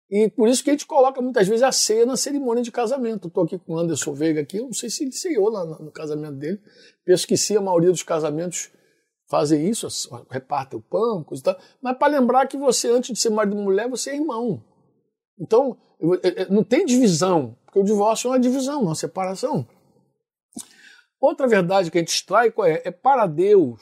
E 0.09 0.31
por 0.31 0.49
isso 0.49 0.62
que 0.62 0.71
a 0.71 0.73
gente 0.73 0.87
coloca 0.87 1.21
muitas 1.21 1.49
vezes 1.49 1.64
a 1.64 1.73
ceia 1.73 2.07
na 2.07 2.16
cerimônia 2.16 2.62
de 2.62 2.71
casamento. 2.71 3.27
Estou 3.27 3.42
aqui 3.42 3.59
com 3.59 3.73
o 3.73 3.79
Anderson 3.79 4.12
Veiga 4.12 4.40
aqui, 4.40 4.59
eu 4.59 4.66
não 4.66 4.73
sei 4.73 4.88
se 4.88 5.03
ele 5.03 5.11
ceiou 5.11 5.49
lá 5.49 5.64
no, 5.64 5.90
casamento 5.90 6.37
dele. 6.37 6.61
Penso 7.05 7.27
que 7.27 7.37
sim, 7.37 7.57
a 7.57 7.61
maioria 7.61 7.90
dos 7.90 8.05
casamentos 8.05 8.71
fazem 9.29 9.68
isso, 9.68 9.88
repartem 10.31 10.79
o 10.79 10.83
pão, 10.83 11.25
coisa 11.25 11.40
e 11.40 11.45
tal. 11.45 11.59
Mas 11.83 11.99
para 11.99 12.12
lembrar 12.12 12.47
que 12.47 12.57
você, 12.57 12.88
antes 12.88 13.12
de 13.12 13.18
ser 13.18 13.31
marido 13.31 13.57
e 13.57 13.64
mulher, 13.64 13.88
você 13.88 14.11
é 14.11 14.14
irmão. 14.14 14.62
Então, 15.40 15.77
não 16.49 16.62
tem 16.62 16.87
divisão, 16.87 17.57
porque 17.64 17.81
o 17.81 17.85
divórcio 17.85 18.29
é 18.29 18.31
uma 18.31 18.38
divisão, 18.38 18.83
uma 18.83 18.95
separação. 18.95 19.66
Outra 21.22 21.46
verdade 21.46 21.88
que 21.88 21.98
a 21.98 22.00
gente 22.00 22.08
extrai 22.08 22.50
qual 22.50 22.66
é? 22.66 22.82
É 22.85 22.90
para 22.90 23.28
Deus, 23.28 23.80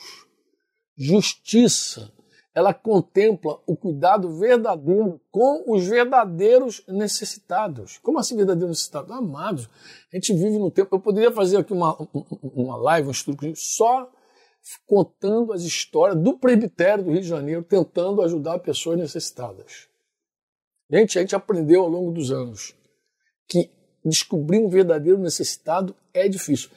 justiça, 0.94 2.12
ela 2.54 2.74
contempla 2.74 3.58
o 3.66 3.74
cuidado 3.74 4.38
verdadeiro 4.38 5.18
com 5.30 5.64
os 5.72 5.86
verdadeiros 5.86 6.84
necessitados. 6.86 7.96
Como 8.02 8.18
assim 8.18 8.36
verdadeiros 8.36 8.68
necessitados? 8.68 9.10
Amados, 9.10 9.70
a 10.12 10.16
gente 10.16 10.34
vive 10.34 10.58
no 10.58 10.70
tempo. 10.70 10.94
Eu 10.94 11.00
poderia 11.00 11.32
fazer 11.32 11.56
aqui 11.56 11.72
uma, 11.72 11.96
uma 12.42 12.76
live, 12.76 13.08
um 13.08 13.12
estudo 13.12 13.50
só 13.56 14.12
contando 14.86 15.54
as 15.54 15.62
histórias 15.62 16.22
do 16.22 16.38
presbitério 16.38 17.04
do 17.04 17.10
Rio 17.10 17.22
de 17.22 17.26
Janeiro, 17.26 17.62
tentando 17.62 18.20
ajudar 18.20 18.58
pessoas 18.58 18.98
necessitadas. 18.98 19.88
Gente, 20.90 21.18
a 21.18 21.22
gente 21.22 21.34
aprendeu 21.34 21.80
ao 21.80 21.88
longo 21.88 22.12
dos 22.12 22.30
anos 22.30 22.74
que 23.48 23.70
descobrir 24.04 24.58
um 24.58 24.68
verdadeiro 24.68 25.18
necessitado 25.18 25.96
é 26.12 26.28
difícil. 26.28 26.68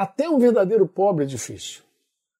Até 0.00 0.30
um 0.30 0.38
verdadeiro 0.38 0.88
pobre 0.88 1.24
é 1.24 1.26
difícil. 1.26 1.82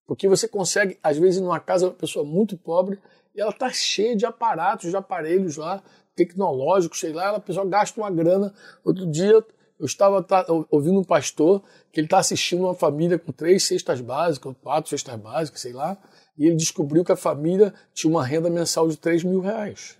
Porque 0.07 0.27
você 0.27 0.47
consegue, 0.47 0.97
às 1.03 1.15
vezes, 1.19 1.39
numa 1.39 1.59
casa 1.59 1.85
uma 1.85 1.93
pessoa 1.93 2.25
muito 2.25 2.57
pobre 2.57 2.99
e 3.35 3.39
ela 3.39 3.51
está 3.51 3.69
cheia 3.71 4.15
de 4.15 4.25
aparatos, 4.25 4.89
de 4.89 4.97
aparelhos 4.97 5.57
lá, 5.57 5.83
tecnológicos, 6.15 6.99
sei 6.99 7.13
lá, 7.13 7.35
a 7.35 7.39
pessoa 7.39 7.63
gasta 7.63 8.01
uma 8.01 8.09
grana. 8.09 8.51
Outro 8.83 9.05
dia 9.05 9.45
eu 9.79 9.85
estava 9.85 10.25
ouvindo 10.71 11.01
um 11.01 11.03
pastor 11.03 11.61
que 11.91 11.99
ele 11.99 12.07
está 12.07 12.17
assistindo 12.17 12.63
uma 12.63 12.73
família 12.73 13.19
com 13.19 13.31
três 13.31 13.63
cestas 13.67 14.01
básicas, 14.01 14.55
quatro 14.59 14.89
cestas 14.89 15.19
básicas, 15.19 15.61
sei 15.61 15.71
lá, 15.71 15.95
e 16.35 16.47
ele 16.47 16.55
descobriu 16.55 17.05
que 17.05 17.11
a 17.11 17.15
família 17.15 17.75
tinha 17.93 18.09
uma 18.09 18.25
renda 18.25 18.49
mensal 18.49 18.87
de 18.87 18.97
3 18.97 19.23
mil 19.23 19.39
reais. 19.39 19.99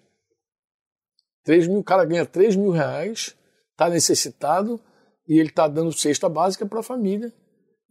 3 1.43 1.67
mil, 1.67 1.77
o 1.77 1.83
cara 1.83 2.05
ganha 2.05 2.25
3 2.25 2.55
mil 2.55 2.71
reais, 2.71 3.37
está 3.73 3.87
necessitado, 3.87 4.81
e 5.27 5.39
ele 5.39 5.49
está 5.49 5.67
dando 5.67 5.93
cesta 5.93 6.27
básica 6.27 6.65
para 6.65 6.79
a 6.79 6.83
família. 6.83 7.31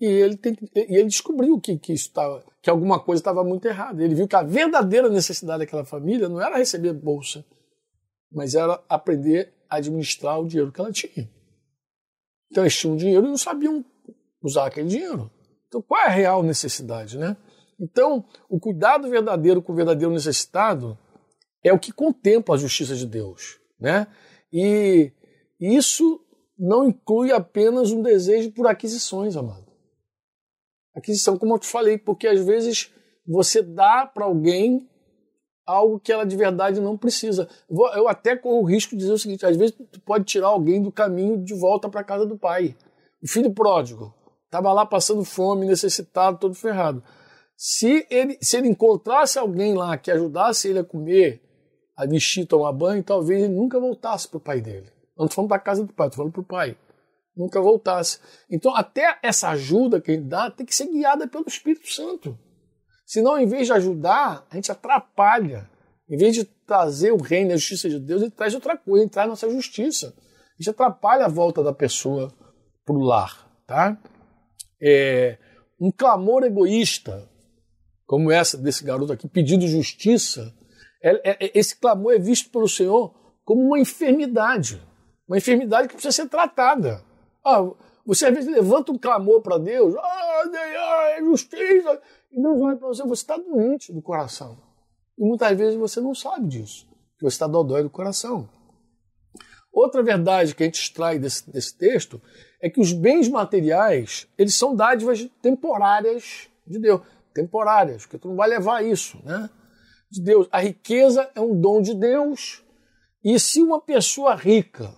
E 0.01 0.07
ele, 0.07 0.37
tem, 0.37 0.57
e 0.75 0.97
ele 0.97 1.09
descobriu 1.09 1.61
que, 1.61 1.79
que, 1.79 1.93
isso 1.93 2.11
tava, 2.11 2.43
que 2.63 2.71
alguma 2.71 2.99
coisa 2.99 3.21
estava 3.21 3.45
muito 3.45 3.67
errada. 3.67 4.03
Ele 4.03 4.15
viu 4.15 4.27
que 4.27 4.35
a 4.35 4.43
verdadeira 4.43 5.11
necessidade 5.11 5.59
daquela 5.59 5.85
família 5.85 6.29
não 6.29 6.41
era 6.41 6.57
receber 6.57 6.95
bolsa, 6.95 7.45
mas 8.33 8.55
era 8.55 8.83
aprender 8.89 9.53
a 9.69 9.77
administrar 9.77 10.41
o 10.41 10.47
dinheiro 10.47 10.73
que 10.73 10.81
ela 10.81 10.91
tinha. 10.91 11.31
Então 12.51 12.65
eles 12.65 12.77
tinham 12.77 12.97
dinheiro 12.97 13.27
e 13.27 13.29
não 13.29 13.37
sabiam 13.37 13.85
usar 14.43 14.67
aquele 14.67 14.89
dinheiro. 14.89 15.31
Então 15.69 15.83
qual 15.83 16.01
é 16.01 16.07
a 16.07 16.11
real 16.11 16.43
necessidade, 16.43 17.19
né? 17.19 17.37
Então, 17.79 18.25
o 18.49 18.61
cuidado 18.61 19.09
verdadeiro 19.09 19.63
com 19.63 19.73
o 19.73 19.77
verdadeiro 19.77 20.13
necessitado 20.13 20.99
é 21.65 21.73
o 21.73 21.79
que 21.79 21.93
contempla 21.93 22.55
a 22.55 22.59
justiça 22.59 22.95
de 22.95 23.07
Deus, 23.07 23.59
né? 23.79 24.07
E 24.53 25.13
isso 25.59 26.21
não 26.59 26.89
inclui 26.89 27.33
apenas 27.33 27.91
um 27.91 28.03
desejo 28.03 28.53
por 28.53 28.67
aquisições, 28.67 29.37
amado. 29.37 29.69
Aquisição, 30.94 31.37
como 31.37 31.55
eu 31.55 31.59
te 31.59 31.66
falei, 31.66 31.98
porque 31.98 32.26
às 32.26 32.44
vezes 32.44 32.92
você 33.26 33.62
dá 33.62 34.07
para 34.07 34.24
alguém 34.24 34.88
algo 35.66 36.00
que 36.00 36.12
ela 36.12 36.24
de 36.24 36.37
verdade 36.37 36.81
não 36.81 36.96
precisa. 36.96 37.48
Eu 37.68 38.09
até 38.09 38.37
corro 38.37 38.62
o 38.62 38.64
risco 38.64 38.92
de 38.92 39.03
dizer 39.03 39.12
o 39.12 39.18
seguinte: 39.18 39.46
às 39.46 39.57
vezes 39.57 39.76
tu 39.90 40.00
pode 40.00 40.24
tirar 40.24 40.48
alguém 40.48 40.83
do 40.83 40.90
caminho 40.90 41.42
de 41.42 41.55
volta 41.55 41.88
para 41.88 42.05
casa 42.05 42.26
do 42.26 42.37
pai. 42.37 42.76
O 43.22 43.29
filho 43.29 43.53
pródigo 43.53 44.14
estava 44.46 44.72
lá 44.72 44.85
passando 44.85 45.24
fome, 45.24 45.66
necessitado, 45.66 46.38
todo 46.38 46.55
ferrado. 46.55 47.03
Se 47.57 48.07
ele, 48.11 48.38
se 48.40 48.57
ele 48.57 48.68
encontrasse 48.68 49.38
alguém 49.38 49.74
lá 49.74 49.96
que 49.96 50.11
ajudasse 50.11 50.68
ele 50.68 50.79
a 50.79 50.85
comer, 50.85 51.42
a 51.94 52.07
vestir, 52.07 52.46
tomar 52.46 52.72
banho, 52.72 53.03
talvez 53.03 53.42
ele 53.42 53.55
nunca 53.55 53.79
voltasse 53.79 54.26
para 54.26 54.38
o 54.38 54.40
pai 54.40 54.61
dele. 54.61 54.90
Não 55.16 55.26
estou 55.26 55.37
falando 55.37 55.50
para 55.50 55.59
casa 55.59 55.85
do 55.85 55.92
pai, 55.92 56.07
estou 56.09 56.16
falando 56.16 56.33
para 56.33 56.40
o 56.40 56.44
pai. 56.44 56.76
Nunca 57.40 57.59
voltasse. 57.59 58.18
Então, 58.50 58.76
até 58.76 59.18
essa 59.22 59.48
ajuda 59.48 59.98
que 59.98 60.11
ele 60.11 60.24
dá 60.24 60.50
tem 60.50 60.66
que 60.66 60.76
ser 60.76 60.87
guiada 60.87 61.26
pelo 61.26 61.48
Espírito 61.48 61.90
Santo. 61.90 62.38
Senão, 63.07 63.38
em 63.38 63.46
vez 63.46 63.66
de 63.66 63.72
ajudar, 63.72 64.46
a 64.50 64.57
gente 64.57 64.70
atrapalha. 64.70 65.68
Em 66.07 66.18
vez 66.18 66.35
de 66.35 66.44
trazer 66.44 67.12
o 67.12 67.16
reino 67.16 67.50
e 67.50 67.55
a 67.55 67.57
justiça 67.57 67.88
de 67.88 67.98
Deus, 67.98 68.20
ele 68.20 68.31
traz 68.31 68.55
outra 68.55 68.76
coisa, 68.76 69.05
ele 69.05 69.11
traz 69.11 69.26
nossa 69.26 69.48
justiça. 69.48 70.14
A 70.18 70.62
gente 70.62 70.68
atrapalha 70.68 71.24
a 71.24 71.29
volta 71.29 71.62
da 71.62 71.72
pessoa 71.72 72.31
para 72.85 72.94
o 72.94 73.00
lar. 73.00 73.50
Tá? 73.66 73.98
É, 74.83 75.38
um 75.81 75.90
clamor 75.90 76.44
egoísta, 76.44 77.26
como 78.05 78.31
essa 78.31 78.59
desse 78.59 78.85
garoto 78.85 79.14
aqui, 79.14 79.26
pedindo 79.26 79.66
justiça, 79.66 80.55
é, 81.03 81.46
é, 81.46 81.59
esse 81.59 81.74
clamor 81.74 82.12
é 82.12 82.18
visto 82.18 82.50
pelo 82.50 82.68
Senhor 82.68 83.14
como 83.44 83.62
uma 83.62 83.81
enfermidade. 83.81 84.79
Uma 85.26 85.38
enfermidade 85.38 85.88
que 85.88 85.94
precisa 85.94 86.12
ser 86.12 86.29
tratada. 86.29 87.09
Ah, 87.44 87.70
Você 88.07 88.26
às 88.26 88.35
vezes 88.35 88.50
levanta 88.50 88.92
um 88.92 88.98
clamor 88.98 89.42
para 89.42 89.59
Deus, 89.59 89.94
ah, 89.96 90.42
é 91.16 91.20
justiça, 91.20 92.00
e 92.33 92.40
Deus 92.40 92.61
olha 92.61 92.76
para 92.76 92.88
você, 92.88 93.03
você 93.03 93.22
está 93.22 93.37
doente 93.37 93.92
do 93.92 94.03
coração. 94.03 94.59
E 95.18 95.24
muitas 95.24 95.57
vezes 95.57 95.79
você 95.79 96.00
não 96.00 96.14
sabe 96.14 96.46
disso, 96.48 96.87
que 97.18 97.24
você 97.24 97.35
está 97.35 97.46
dodói 97.46 97.83
do 97.83 97.90
coração. 97.90 98.48
Outra 99.72 100.03
verdade 100.03 100.55
que 100.55 100.62
a 100.62 100.66
gente 100.66 100.81
extrai 100.81 101.18
desse, 101.18 101.50
desse 101.50 101.76
texto 101.76 102.20
é 102.61 102.68
que 102.68 102.81
os 102.81 102.92
bens 102.92 103.29
materiais, 103.29 104.26
eles 104.37 104.57
são 104.57 104.74
dádivas 104.74 105.24
temporárias 105.40 106.48
de 106.66 106.79
Deus. 106.79 107.03
Temporárias, 107.33 108.03
porque 108.03 108.18
tu 108.18 108.29
não 108.29 108.37
vai 108.37 108.48
levar 108.48 108.85
isso, 108.85 109.18
né? 109.24 109.48
De 110.11 110.20
Deus. 110.20 110.48
A 110.50 110.61
riqueza 110.61 111.31
é 111.35 111.40
um 111.40 111.59
dom 111.59 111.81
de 111.81 111.94
Deus. 111.94 112.64
E 113.22 113.38
se 113.38 113.62
uma 113.62 113.81
pessoa 113.81 114.35
rica 114.35 114.92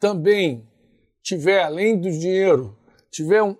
também 0.00 0.68
tiver, 1.22 1.62
além 1.62 1.98
do 1.98 2.10
dinheiro, 2.10 2.76
tiver 3.10 3.42
um, 3.42 3.56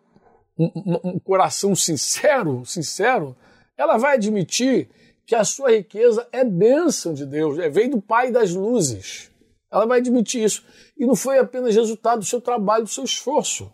um, 0.59 1.01
um 1.05 1.19
coração 1.19 1.75
sincero, 1.75 2.65
sincero, 2.67 3.37
ela 3.77 3.97
vai 3.97 4.17
admitir 4.17 4.91
que 5.25 5.35
a 5.35 5.45
sua 5.45 5.71
riqueza 5.71 6.29
é 6.33 6.45
bênção 6.45 7.15
de 7.15 7.25
Deus, 7.25 7.59
é, 7.59 7.69
vem 7.69 7.89
do 7.89 8.01
Pai 8.03 8.31
das 8.31 8.53
luzes. 8.53 9.31
Ela 9.71 9.87
vai 9.87 10.01
admitir 10.01 10.45
isso. 10.45 10.65
E 10.99 11.07
não 11.07 11.17
foi 11.17 11.39
apenas 11.39 11.75
resultado 11.75 12.19
do 12.19 12.25
seu 12.25 12.41
trabalho, 12.41 12.85
do 12.85 12.91
seu 12.91 13.05
esforço. 13.05 13.73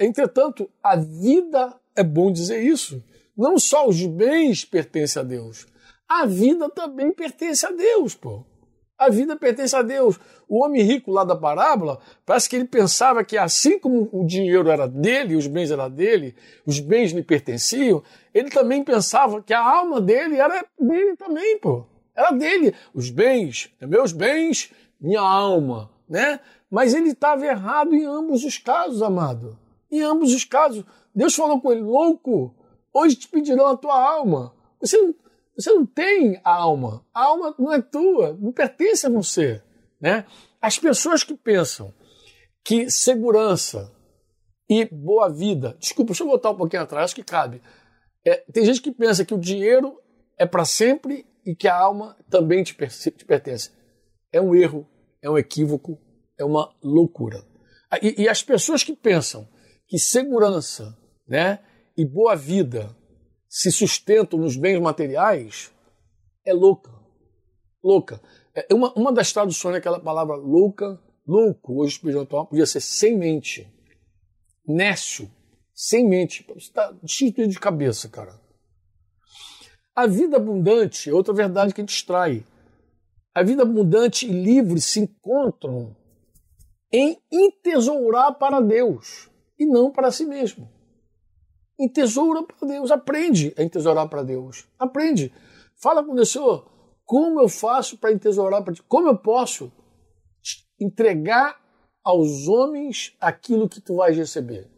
Entretanto, 0.00 0.68
a 0.82 0.96
vida, 0.96 1.78
é 1.94 2.02
bom 2.02 2.32
dizer 2.32 2.62
isso, 2.62 3.02
não 3.36 3.58
só 3.58 3.88
os 3.88 4.04
bens 4.04 4.64
pertencem 4.64 5.20
a 5.20 5.24
Deus, 5.24 5.66
a 6.08 6.26
vida 6.26 6.68
também 6.68 7.12
pertence 7.12 7.64
a 7.64 7.70
Deus, 7.70 8.14
pô. 8.14 8.44
A 9.04 9.10
vida 9.10 9.36
pertence 9.36 9.74
a 9.74 9.82
Deus. 9.82 10.18
O 10.48 10.64
homem 10.64 10.82
rico 10.82 11.10
lá 11.10 11.24
da 11.24 11.34
parábola, 11.34 11.98
parece 12.26 12.48
que 12.48 12.56
ele 12.56 12.66
pensava 12.66 13.24
que 13.24 13.38
assim 13.38 13.78
como 13.78 14.08
o 14.12 14.24
dinheiro 14.26 14.68
era 14.68 14.86
dele, 14.86 15.34
os 15.34 15.46
bens 15.46 15.70
eram 15.70 15.90
dele, 15.90 16.34
os 16.66 16.78
bens 16.78 17.12
lhe 17.12 17.22
pertenciam, 17.22 18.02
ele 18.34 18.50
também 18.50 18.84
pensava 18.84 19.42
que 19.42 19.54
a 19.54 19.60
alma 19.60 20.00
dele 20.00 20.36
era 20.36 20.64
dele 20.78 21.16
também, 21.16 21.58
pô. 21.58 21.86
Era 22.14 22.30
dele. 22.32 22.74
Os 22.94 23.10
bens, 23.10 23.70
meus 23.80 24.12
bens, 24.12 24.70
minha 25.00 25.20
alma, 25.20 25.90
né? 26.08 26.38
Mas 26.70 26.94
ele 26.94 27.10
estava 27.10 27.44
errado 27.46 27.94
em 27.94 28.04
ambos 28.04 28.44
os 28.44 28.58
casos, 28.58 29.02
amado. 29.02 29.58
Em 29.90 30.02
ambos 30.02 30.32
os 30.34 30.44
casos. 30.44 30.84
Deus 31.14 31.34
falou 31.34 31.60
com 31.60 31.72
ele, 31.72 31.82
louco, 31.82 32.54
hoje 32.92 33.16
te 33.16 33.28
pedirão 33.28 33.66
a 33.66 33.76
tua 33.76 33.98
alma. 33.98 34.54
Você 34.80 34.96
não, 34.98 35.14
você 35.62 35.72
não 35.72 35.86
tem 35.86 36.40
alma. 36.44 37.04
A 37.14 37.24
alma 37.24 37.54
não 37.58 37.72
é 37.72 37.80
tua, 37.80 38.36
não 38.40 38.52
pertence 38.52 39.06
a 39.06 39.10
você. 39.10 39.62
Né? 40.00 40.26
As 40.60 40.78
pessoas 40.78 41.22
que 41.22 41.34
pensam 41.34 41.94
que 42.64 42.90
segurança 42.90 43.92
e 44.68 44.84
boa 44.86 45.28
vida. 45.28 45.76
Desculpa, 45.78 46.12
deixa 46.12 46.22
eu 46.22 46.28
voltar 46.28 46.50
um 46.50 46.56
pouquinho 46.56 46.82
atrás, 46.82 47.12
que 47.12 47.22
cabe. 47.22 47.60
É, 48.24 48.36
tem 48.52 48.64
gente 48.64 48.80
que 48.80 48.92
pensa 48.92 49.24
que 49.24 49.34
o 49.34 49.38
dinheiro 49.38 50.00
é 50.38 50.46
para 50.46 50.64
sempre 50.64 51.26
e 51.44 51.54
que 51.54 51.68
a 51.68 51.76
alma 51.76 52.16
também 52.30 52.62
te, 52.62 52.74
te, 52.74 53.24
pertence. 53.24 53.70
É 54.32 54.40
um 54.40 54.54
erro, 54.54 54.88
é 55.20 55.28
um 55.28 55.36
equívoco, 55.36 55.98
é 56.38 56.44
uma 56.44 56.74
loucura. 56.82 57.44
E, 58.00 58.22
e 58.22 58.28
as 58.28 58.42
pessoas 58.42 58.82
que 58.82 58.94
pensam 58.94 59.48
que 59.86 59.98
segurança 59.98 60.96
né, 61.28 61.58
e 61.96 62.04
boa 62.04 62.34
vida 62.34 62.96
se 63.52 63.70
sustentam 63.70 64.38
nos 64.38 64.56
bens 64.56 64.80
materiais 64.80 65.70
é 66.42 66.54
louca. 66.54 66.90
Louca. 67.84 68.18
É 68.54 68.72
uma, 68.72 68.90
uma 68.94 69.12
das 69.12 69.30
traduções 69.30 69.74
daquela 69.74 70.00
palavra 70.00 70.36
louca, 70.36 70.98
louco, 71.26 71.82
hoje 71.82 71.92
espiritual, 71.92 72.46
podia 72.46 72.64
ser 72.64 72.80
sem 72.80 73.14
mente. 73.14 73.70
Nécio, 74.66 75.30
sem 75.74 76.08
mente. 76.08 76.46
Você 76.48 76.60
está 76.60 76.96
cheio 77.06 77.46
de 77.46 77.60
cabeça, 77.60 78.08
cara. 78.08 78.40
A 79.94 80.06
vida 80.06 80.38
abundante 80.38 81.10
é 81.10 81.12
outra 81.12 81.34
verdade 81.34 81.74
que 81.74 81.82
extrai. 81.82 82.46
A 83.34 83.42
vida 83.42 83.64
abundante 83.64 84.26
e 84.26 84.32
livre 84.32 84.80
se 84.80 85.00
encontram 85.00 85.94
em 86.90 87.18
entesourar 87.30 88.32
para 88.38 88.62
Deus 88.62 89.28
e 89.58 89.66
não 89.66 89.92
para 89.92 90.10
si 90.10 90.24
mesmo 90.24 90.71
entesoura 91.78 92.42
para 92.42 92.68
Deus, 92.68 92.90
aprende 92.90 93.54
a 93.56 93.62
entesourar 93.62 94.08
para 94.08 94.22
Deus. 94.22 94.66
Aprende. 94.78 95.32
Fala 95.76 96.04
com 96.04 96.12
o 96.12 96.26
Senhor, 96.26 96.70
como 97.04 97.40
eu 97.40 97.48
faço 97.48 97.98
para 97.98 98.12
entesourar 98.12 98.62
para 98.62 98.74
ti? 98.74 98.82
Como 98.84 99.08
eu 99.08 99.18
posso 99.18 99.72
entregar 100.80 101.60
aos 102.04 102.48
homens 102.48 103.16
aquilo 103.20 103.68
que 103.68 103.80
tu 103.80 103.96
vais 103.96 104.16
receber? 104.16 104.70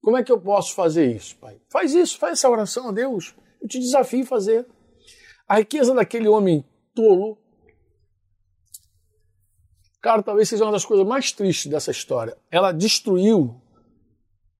Como 0.00 0.16
é 0.16 0.22
que 0.22 0.32
eu 0.32 0.40
posso 0.40 0.74
fazer 0.74 1.14
isso, 1.14 1.36
Pai? 1.36 1.60
Faz 1.70 1.92
isso, 1.92 2.18
faz 2.18 2.34
essa 2.34 2.48
oração 2.48 2.88
a 2.88 2.92
Deus. 2.92 3.34
Eu 3.60 3.68
te 3.68 3.78
desafio 3.78 4.22
a 4.22 4.26
fazer. 4.26 4.66
A 5.46 5.56
riqueza 5.56 5.94
daquele 5.94 6.28
homem 6.28 6.64
tolo, 6.94 7.38
cara, 10.00 10.22
talvez 10.22 10.48
seja 10.48 10.64
uma 10.64 10.72
das 10.72 10.84
coisas 10.84 11.06
mais 11.06 11.32
tristes 11.32 11.70
dessa 11.70 11.90
história. 11.90 12.36
Ela 12.50 12.72
destruiu 12.72 13.60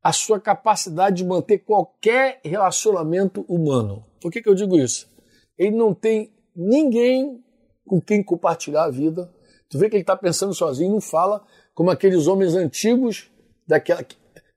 a 0.02 0.12
sua 0.12 0.40
capacidade 0.40 1.16
de 1.16 1.24
manter 1.24 1.58
qualquer 1.58 2.40
relacionamento 2.44 3.44
humano. 3.48 4.04
Por 4.20 4.30
que, 4.30 4.42
que 4.42 4.48
eu 4.48 4.54
digo 4.54 4.78
isso? 4.78 5.10
Ele 5.56 5.76
não 5.76 5.92
tem 5.92 6.32
ninguém 6.54 7.42
com 7.86 8.00
quem 8.00 8.22
compartilhar 8.22 8.84
a 8.84 8.90
vida. 8.90 9.32
Tu 9.68 9.78
vê 9.78 9.88
que 9.88 9.96
ele 9.96 10.02
está 10.02 10.16
pensando 10.16 10.54
sozinho, 10.54 10.92
não 10.92 11.00
fala 11.00 11.44
como 11.74 11.90
aqueles 11.90 12.26
homens 12.26 12.54
antigos 12.54 13.30
daquela, 13.66 14.04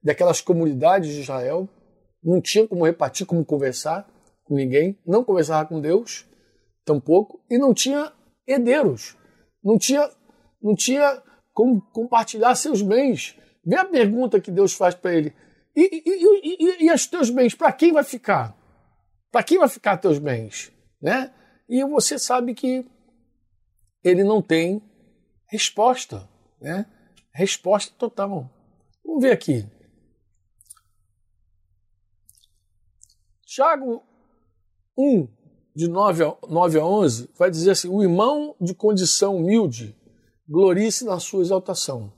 daquelas 0.03 0.41
comunidades 0.41 1.11
de 1.13 1.21
Israel. 1.21 1.67
Não 2.23 2.39
tinha 2.39 2.67
como 2.67 2.85
repartir, 2.85 3.25
como 3.25 3.43
conversar 3.43 4.07
com 4.43 4.55
ninguém, 4.55 4.99
não 5.05 5.23
conversava 5.23 5.67
com 5.67 5.79
Deus, 5.79 6.25
tampouco, 6.85 7.41
e 7.49 7.57
não 7.57 7.73
tinha 7.73 8.11
herdeiros, 8.45 9.15
não 9.63 9.77
tinha, 9.77 10.09
não 10.61 10.75
tinha 10.75 11.21
como 11.53 11.81
compartilhar 11.93 12.53
seus 12.55 12.81
bens. 12.81 13.35
Vê 13.63 13.75
a 13.77 13.85
pergunta 13.85 14.41
que 14.41 14.51
Deus 14.51 14.73
faz 14.73 14.95
para 14.95 15.13
ele. 15.13 15.33
E, 15.75 15.81
e, 15.81 16.83
e, 16.83 16.85
e, 16.85 16.91
os 16.91 17.07
teus 17.07 17.29
bens, 17.29 17.55
para 17.55 17.71
quem 17.71 17.93
vai 17.93 18.03
ficar? 18.03 18.57
Para 19.31 19.43
quem 19.43 19.57
vai 19.57 19.69
ficar 19.69 19.97
teus 19.97 20.19
bens? 20.19 20.71
Né? 21.01 21.33
E 21.69 21.83
você 21.85 22.19
sabe 22.19 22.53
que 22.53 22.85
ele 24.03 24.23
não 24.23 24.41
tem 24.41 24.81
resposta. 25.47 26.27
Né? 26.59 26.85
Resposta 27.33 27.93
total. 27.97 28.49
Vamos 29.05 29.21
ver 29.21 29.31
aqui. 29.31 29.65
Tiago 33.45 34.03
1, 34.97 35.27
de 35.75 35.87
9 35.87 36.23
a, 36.23 36.37
9 36.47 36.79
a 36.79 36.85
11, 36.85 37.29
vai 37.37 37.49
dizer 37.49 37.71
assim: 37.71 37.89
O 37.89 38.01
irmão 38.01 38.55
de 38.59 38.73
condição 38.73 39.37
humilde 39.37 39.95
glorie-se 40.47 41.05
na 41.05 41.19
sua 41.19 41.41
exaltação 41.41 42.11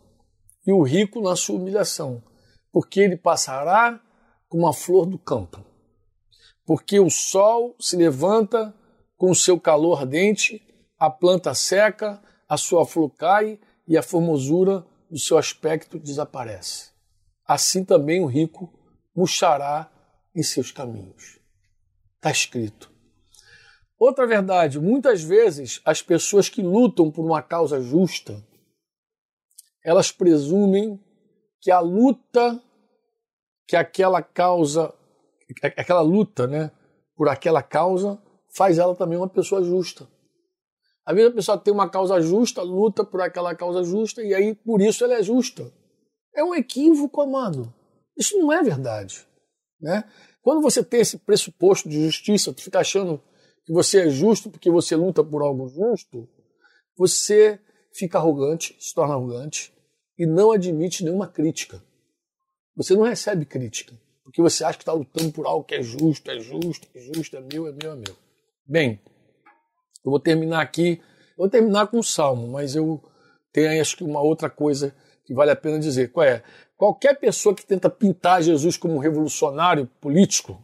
e 0.65 0.71
o 0.71 0.82
rico 0.82 1.21
na 1.21 1.36
sua 1.36 1.58
humilhação, 1.58 2.23
porque 2.71 2.99
ele 2.99 3.17
passará 3.17 3.99
como 4.47 4.67
a 4.67 4.73
flor 4.73 5.06
do 5.06 5.17
campo. 5.17 5.63
Porque 6.65 6.99
o 6.99 7.10
sol 7.10 7.76
se 7.80 7.95
levanta 7.97 8.73
com 9.17 9.32
o 9.32 9.36
seu 9.36 9.60
calor 9.60 9.99
ardente, 9.99 10.62
a 10.97 11.10
planta 11.10 11.54
seca, 11.54 12.21
a 12.47 12.58
sua 12.58 12.86
flor 12.86 13.10
cai 13.10 13.60
e 13.88 13.97
a 13.97 14.04
formosura 14.04 14.86
do 15.10 15.19
seu 15.19 15.38
aspecto 15.38 15.99
desaparece. 15.99 16.91
Assim 17.45 17.84
também 17.84 18.21
o 18.21 18.26
rico 18.26 18.71
murchará 19.15 19.91
em 20.36 20.41
seus 20.41 20.71
caminhos. 20.71 21.39
Está 22.15 22.32
escrito. 22.32 22.91
Outra 23.99 24.26
verdade, 24.26 24.80
muitas 24.80 25.21
vezes 25.21 25.82
as 25.86 26.02
pessoas 26.02 26.49
que 26.49 26.62
lutam 26.62 27.12
por 27.12 27.26
uma 27.26 27.41
causa 27.41 27.82
justa 27.82 28.43
elas 29.84 30.12
presumem 30.12 31.00
que 31.62 31.72
a 31.72 31.80
luta 31.80 32.62
que 33.67 33.76
aquela 33.76 34.22
causa, 34.22 34.93
aquela 35.78 36.02
luta, 36.02 36.46
né, 36.48 36.72
por 37.15 37.30
aquela 37.30 37.63
causa, 37.63 38.22
faz 38.56 38.78
ela 38.78 38.96
também 38.96 39.17
uma 39.17 39.30
pessoa 39.30 39.63
justa. 39.63 40.08
Às 41.06 41.15
vezes 41.15 41.32
a 41.32 41.36
pessoa 41.36 41.58
tem 41.58 41.74
uma 41.74 41.89
causa 41.89 42.22
justa, 42.22 42.62
luta 42.62 43.04
por 43.04 43.22
aquela 43.22 43.56
causa 43.56 43.84
justa 43.84 44.22
e 44.24 44.34
aí 44.34 44.56
por 44.56 44.82
isso 44.82 45.04
ela 45.04 45.15
é 45.15 45.24
justa. 45.24 45.72
É 46.36 46.43
um 46.43 46.56
equívoco, 46.56 47.22
amado. 47.22 47.74
Isso 48.17 48.38
não 48.38 48.52
é 48.52 48.62
verdade, 48.62 49.26
né? 49.82 50.04
Quando 50.41 50.62
você 50.62 50.84
tem 50.84 51.02
esse 51.02 51.17
pressuposto 51.17 51.89
de 51.89 52.04
justiça, 52.04 52.54
tu 52.54 52.62
fica 52.62 52.80
achando 52.80 53.22
que 53.65 53.74
você 53.74 54.02
é 54.02 54.10
justo 54.10 54.50
porque 54.50 54.69
você 54.69 54.96
luta 54.96 55.24
por 55.24 55.41
algo 55.41 55.67
justo, 55.67 56.28
você 56.98 57.60
fica 57.93 58.17
arrogante, 58.17 58.76
se 58.80 58.93
torna 58.93 59.13
arrogante, 59.13 59.73
e 60.17 60.26
não 60.26 60.52
admite 60.52 61.04
nenhuma 61.04 61.28
crítica. 61.28 61.84
Você 62.76 62.95
não 62.95 63.04
recebe 63.04 63.45
crítica, 63.45 63.93
porque 64.23 64.41
você 64.41 64.63
acha 64.63 64.78
que 64.78 64.82
está 64.82 64.93
lutando 64.93 65.32
por 65.32 65.45
algo 65.45 65.63
que 65.63 65.76
é 65.76 65.82
justo, 65.82 66.30
é 66.30 66.39
justo, 66.39 66.88
é 66.95 66.99
justo, 66.99 67.38
é 67.38 67.41
meu, 67.41 67.67
é 67.67 67.71
meu, 67.71 67.93
é 67.93 67.95
meu. 67.95 68.15
Bem, 68.65 68.99
eu 70.04 70.12
vou 70.12 70.19
terminar 70.19 70.62
aqui, 70.62 71.02
eu 71.32 71.38
vou 71.38 71.49
terminar 71.49 71.88
com 71.88 71.99
um 71.99 72.04
salmo, 72.04 72.47
mas 72.47 72.76
eu 72.76 73.02
tenho 73.52 73.80
acho 73.80 73.97
que 73.97 74.04
uma 74.04 74.21
outra 74.21 74.49
coisa 74.49 74.95
que 75.26 75.34
vale 75.34 75.52
a 75.52 75.56
pena 75.56 75.80
dizer. 75.80 76.12
Qual 76.12 76.26
é? 76.26 76.43
Qualquer 76.76 77.19
pessoa 77.19 77.56
que 77.56 77.65
tenta 77.65 77.89
pintar 77.89 78.41
Jesus 78.41 78.76
como 78.78 78.95
um 78.95 78.99
revolucionário 78.99 79.88
político, 80.02 80.63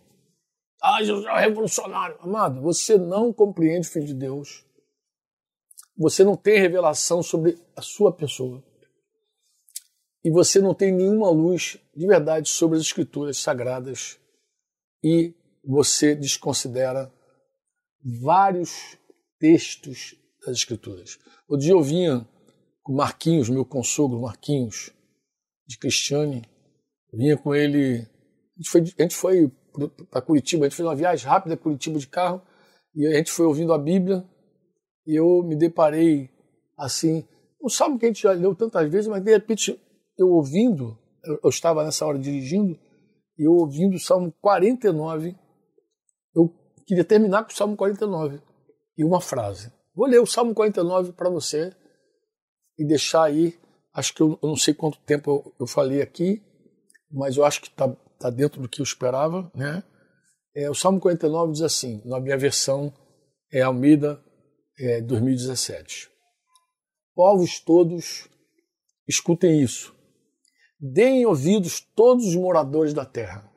ah, 0.82 1.04
Jesus 1.04 1.26
é 1.26 1.32
um 1.32 1.38
revolucionário. 1.38 2.18
Amado, 2.22 2.62
você 2.62 2.98
não 2.98 3.34
compreende 3.34 3.88
o 3.88 3.92
Filho 3.92 4.06
de 4.06 4.14
Deus. 4.14 4.66
Você 5.98 6.24
não 6.24 6.38
tem 6.38 6.60
revelação 6.60 7.22
sobre 7.22 7.58
a 7.76 7.82
sua 7.82 8.14
pessoa. 8.14 8.64
E 10.24 10.30
você 10.30 10.60
não 10.60 10.74
tem 10.74 10.92
nenhuma 10.92 11.30
luz 11.30 11.78
de 11.96 12.06
verdade 12.06 12.50
sobre 12.50 12.78
as 12.78 12.84
Escrituras 12.84 13.38
sagradas. 13.38 14.20
E 15.04 15.34
você 15.64 16.16
desconsidera 16.16 17.12
vários 18.22 18.98
textos 19.40 20.16
das 20.46 20.58
Escrituras. 20.58 21.18
O 21.48 21.58
dia 21.58 21.72
eu 21.72 21.82
vinha 21.82 22.28
com 22.84 22.94
Marquinhos, 22.94 23.50
meu 23.50 23.66
consogro 23.66 24.20
Marquinhos, 24.20 24.92
de 25.66 25.78
Cristiane. 25.78 26.44
Vinha 27.14 27.38
com 27.38 27.56
ele. 27.56 28.08
A 28.58 29.04
gente 29.04 29.16
foi, 29.16 29.52
foi 29.76 29.90
para 30.10 30.22
Curitiba, 30.22 30.66
a 30.66 30.70
gente 30.70 30.76
fez 30.76 30.88
uma 30.88 30.96
viagem 30.96 31.28
rápida 31.28 31.56
a 31.56 31.58
Curitiba 31.58 31.98
de 31.98 32.08
carro 32.08 32.42
e 32.94 33.08
a 33.08 33.14
gente 33.14 33.32
foi 33.32 33.46
ouvindo 33.46 33.72
a 33.72 33.78
Bíblia 33.78 34.28
e 35.08 35.16
eu 35.16 35.44
me 35.44 35.56
deparei 35.56 36.30
assim. 36.78 37.26
Um 37.64 37.70
salmo 37.70 37.98
que 37.98 38.06
a 38.06 38.10
gente 38.10 38.24
já 38.24 38.32
leu 38.32 38.54
tantas 38.56 38.90
vezes, 38.90 39.08
mas 39.08 39.24
de 39.24 39.32
repente 39.32 39.80
eu 40.20 40.30
ouvindo, 40.30 40.98
eu, 41.24 41.40
eu 41.44 41.50
estava 41.50 41.84
nessa 41.84 42.06
hora 42.06 42.20
dirigindo 42.20 42.78
e 43.38 43.48
eu 43.48 43.54
ouvindo 43.54 43.96
o 43.96 44.00
Salmo 44.00 44.34
49, 44.42 45.36
eu 46.36 46.54
queria 46.86 47.06
terminar 47.06 47.44
com 47.46 47.52
o 47.52 47.56
Salmo 47.56 47.78
49 47.78 48.42
e 48.98 49.04
uma 49.04 49.22
frase. 49.22 49.72
Vou 49.96 50.06
ler 50.06 50.20
o 50.20 50.26
Salmo 50.26 50.54
49 50.54 51.14
para 51.14 51.30
você 51.30 51.74
e 52.78 52.86
deixar 52.86 53.24
aí 53.24 53.58
acho 53.94 54.14
que 54.14 54.22
eu, 54.22 54.40
eu 54.42 54.50
não 54.50 54.56
sei 54.56 54.74
quanto 54.74 55.00
tempo 55.00 55.32
eu, 55.32 55.56
eu, 55.62 55.68
falei 55.68 56.02
aqui, 56.02 56.42
mas 57.12 57.38
eu 57.38 57.46
acho 57.46 57.62
que 57.62 57.68
está 57.68 57.88
tá 58.20 58.30
dentro 58.30 58.62
do 58.62 58.70
que 58.70 58.82
eu 58.82 58.84
esperava. 58.84 59.52
Né? 59.56 59.84
É, 60.56 60.70
o 60.70 60.76
Salmo 60.76 61.00
49 61.00 61.54
diz 61.54 61.62
assim, 61.62 62.02
na 62.06 62.20
minha 62.20 62.38
versão 62.38 62.94
é 63.52 63.62
Almeida 63.62 64.24
é, 64.78 65.02
2017. 65.02 66.10
Povos 67.16 67.60
todos, 67.60 68.30
escutem 69.08 69.62
isso. 69.62 69.94
Deem 70.80 71.26
ouvidos 71.26 71.80
todos 71.80 72.26
os 72.26 72.36
moradores 72.36 72.94
da 72.94 73.06
terra, 73.06 73.52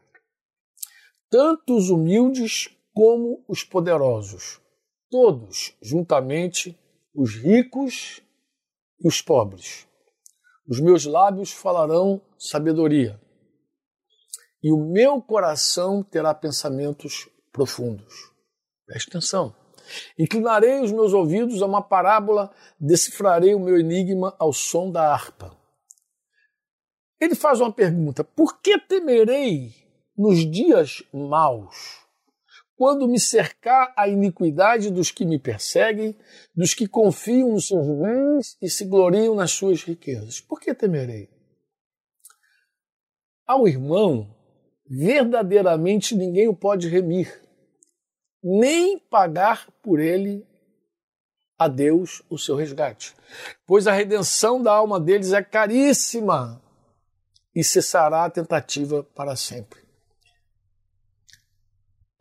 tanto 1.30 1.76
os 1.76 1.88
humildes 1.88 2.68
como 2.92 3.44
os 3.46 3.62
poderosos, 3.62 4.60
todos 5.10 5.76
juntamente, 5.80 6.78
os 7.14 7.36
ricos 7.36 8.20
e 9.00 9.06
os 9.06 9.22
pobres 9.22 9.86
os 10.66 10.80
meus 10.80 11.04
lábios 11.04 11.52
falarão 11.52 12.20
sabedoria, 12.38 13.20
e 14.62 14.72
o 14.72 14.78
meu 14.78 15.20
coração 15.20 16.02
terá 16.02 16.32
pensamentos 16.32 17.28
profundos. 17.52 18.32
Preste 18.86 19.08
atenção. 19.08 19.54
Inclinarei 20.18 20.80
os 20.80 20.92
meus 20.92 21.12
ouvidos 21.12 21.60
a 21.60 21.66
uma 21.66 21.82
parábola, 21.82 22.50
decifrarei 22.78 23.54
o 23.54 23.60
meu 23.60 23.78
enigma 23.78 24.34
ao 24.38 24.52
som 24.52 24.90
da 24.90 25.12
harpa. 25.12 25.56
Ele 27.22 27.36
faz 27.36 27.60
uma 27.60 27.72
pergunta: 27.72 28.24
por 28.24 28.60
que 28.60 28.78
temerei 28.78 29.72
nos 30.16 30.38
dias 30.50 31.02
maus? 31.12 32.02
quando 32.74 33.06
me 33.06 33.20
cercar 33.20 33.92
a 33.96 34.08
iniquidade 34.08 34.90
dos 34.90 35.12
que 35.12 35.24
me 35.24 35.38
perseguem, 35.38 36.16
dos 36.52 36.74
que 36.74 36.88
confiam 36.88 37.52
nos 37.52 37.68
seus 37.68 37.86
bens 37.86 38.56
e 38.60 38.68
se 38.68 38.84
gloriam 38.84 39.36
nas 39.36 39.52
suas 39.52 39.84
riquezas. 39.84 40.40
Por 40.40 40.58
que 40.58 40.74
temerei? 40.74 41.28
Ao 43.46 43.68
irmão, 43.68 44.34
verdadeiramente 44.84 46.16
ninguém 46.16 46.48
o 46.48 46.56
pode 46.56 46.88
remir, 46.88 47.40
nem 48.42 48.98
pagar 48.98 49.70
por 49.80 50.00
ele 50.00 50.44
a 51.56 51.68
Deus 51.68 52.20
o 52.28 52.36
seu 52.36 52.56
resgate. 52.56 53.14
Pois 53.64 53.86
a 53.86 53.92
redenção 53.92 54.60
da 54.60 54.72
alma 54.72 54.98
deles 54.98 55.32
é 55.32 55.40
caríssima 55.40 56.60
e 57.54 57.62
cessará 57.62 58.24
a 58.24 58.30
tentativa 58.30 59.02
para 59.02 59.36
sempre 59.36 59.82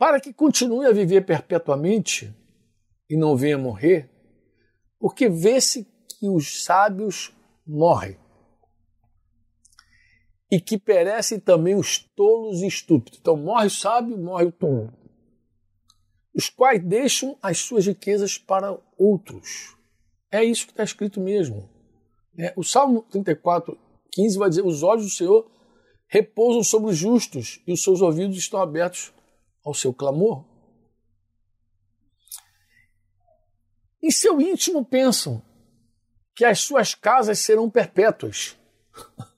para 0.02 0.20
que 0.20 0.34
continue 0.34 0.88
a 0.88 0.91
viver 0.91 1.28
perpetuamente 1.28 2.36
e 3.08 3.15
não 3.15 3.38
venha 3.38 3.56
morrer, 3.56 4.10
porque 4.98 5.30
vê-se 5.30 5.88
que 6.17 6.28
os 6.28 6.63
sábios 6.63 7.32
morrem 7.67 8.17
e 10.52 10.60
que 10.60 10.80
perecem 10.80 11.39
também 11.39 11.76
os 11.76 12.00
tolos 12.00 12.63
e 12.63 12.67
estúpidos. 12.67 13.20
Então 13.22 13.38
morre 13.38 13.67
o 13.67 13.70
sábio, 13.70 14.17
morre 14.17 14.46
o 14.46 14.52
tolo. 14.52 14.91
Os 16.34 16.50
quais 16.50 16.84
deixam 16.84 17.38
as 17.39 17.60
suas 17.60 17.86
riquezas 17.86 18.39
para 18.39 18.76
outros. 18.98 19.78
É 20.32 20.44
isso 20.44 20.65
que 20.65 20.72
está 20.72 20.84
escrito 20.84 21.22
mesmo. 21.22 21.70
É, 22.36 22.52
o 22.58 22.63
Salmo 22.63 23.04
34, 23.04 23.78
15 24.12 24.38
vai 24.38 24.50
dizer: 24.50 24.65
Os 24.65 24.84
olhos 24.84 25.06
do 25.06 25.12
Senhor 25.12 25.50
repousam 26.08 26.63
sobre 26.63 26.91
os 26.91 26.97
justos 26.97 27.62
e 27.65 27.71
os 27.71 27.82
seus 27.82 28.02
ouvidos 28.02 28.38
estão 28.38 28.62
abertos 28.62 29.13
ao 29.63 29.74
seu 29.74 29.93
clamor. 29.93 30.45
Em 34.04 34.12
seu 34.12 34.41
íntimo 34.41 34.84
pensam 34.84 35.41
que 36.36 36.43
as 36.43 36.60
suas 36.60 36.95
casas 36.95 37.39
serão 37.39 37.69
perpétuas. 37.69 38.58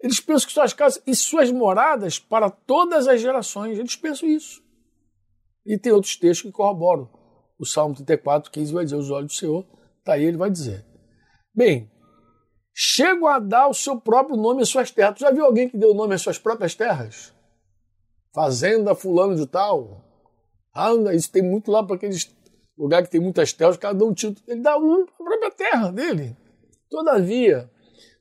Eles 0.00 0.20
pensam 0.20 0.46
que 0.46 0.54
suas 0.54 0.72
casas 0.72 1.02
e 1.06 1.14
suas 1.14 1.50
moradas 1.50 2.18
para 2.18 2.50
todas 2.50 3.06
as 3.06 3.20
gerações. 3.20 3.78
Eles 3.78 3.94
pensam 3.94 4.28
isso. 4.28 4.62
E 5.66 5.78
tem 5.78 5.92
outros 5.92 6.16
textos 6.16 6.50
que 6.50 6.52
corroboram. 6.52 7.10
O 7.58 7.66
Salmo 7.66 7.94
34, 7.94 8.50
15 8.50 8.72
vai 8.72 8.84
dizer: 8.84 8.96
Os 8.96 9.10
olhos 9.10 9.32
do 9.32 9.38
Senhor, 9.38 9.66
está 9.98 10.14
aí, 10.14 10.24
ele 10.24 10.36
vai 10.36 10.50
dizer. 10.50 10.84
Bem, 11.54 11.90
chegam 12.80 13.26
a 13.26 13.40
dar 13.40 13.66
o 13.66 13.74
seu 13.74 14.00
próprio 14.00 14.36
nome 14.36 14.62
às 14.62 14.68
suas 14.68 14.92
terras. 14.92 15.16
Tu 15.16 15.20
já 15.22 15.32
viu 15.32 15.44
alguém 15.44 15.68
que 15.68 15.76
deu 15.76 15.92
nome 15.92 16.14
às 16.14 16.22
suas 16.22 16.38
próprias 16.38 16.76
terras? 16.76 17.34
Fazenda 18.32 18.94
fulano 18.94 19.34
de 19.34 19.48
tal. 19.48 20.04
Anda, 20.72 21.12
isso 21.12 21.32
tem 21.32 21.42
muito 21.42 21.72
lá 21.72 21.84
para 21.84 21.96
aqueles 21.96 22.32
lugar 22.78 23.02
que 23.02 23.10
tem 23.10 23.20
muitas 23.20 23.52
terras, 23.52 23.74
o 23.74 23.80
cara 23.80 23.94
dá 23.94 24.04
um 24.04 24.14
título, 24.14 24.40
ele 24.46 24.60
dá 24.60 24.78
um 24.78 25.04
para 25.04 25.12
a 25.12 25.28
própria 25.28 25.50
terra 25.50 25.90
dele. 25.90 26.36
Todavia, 26.88 27.68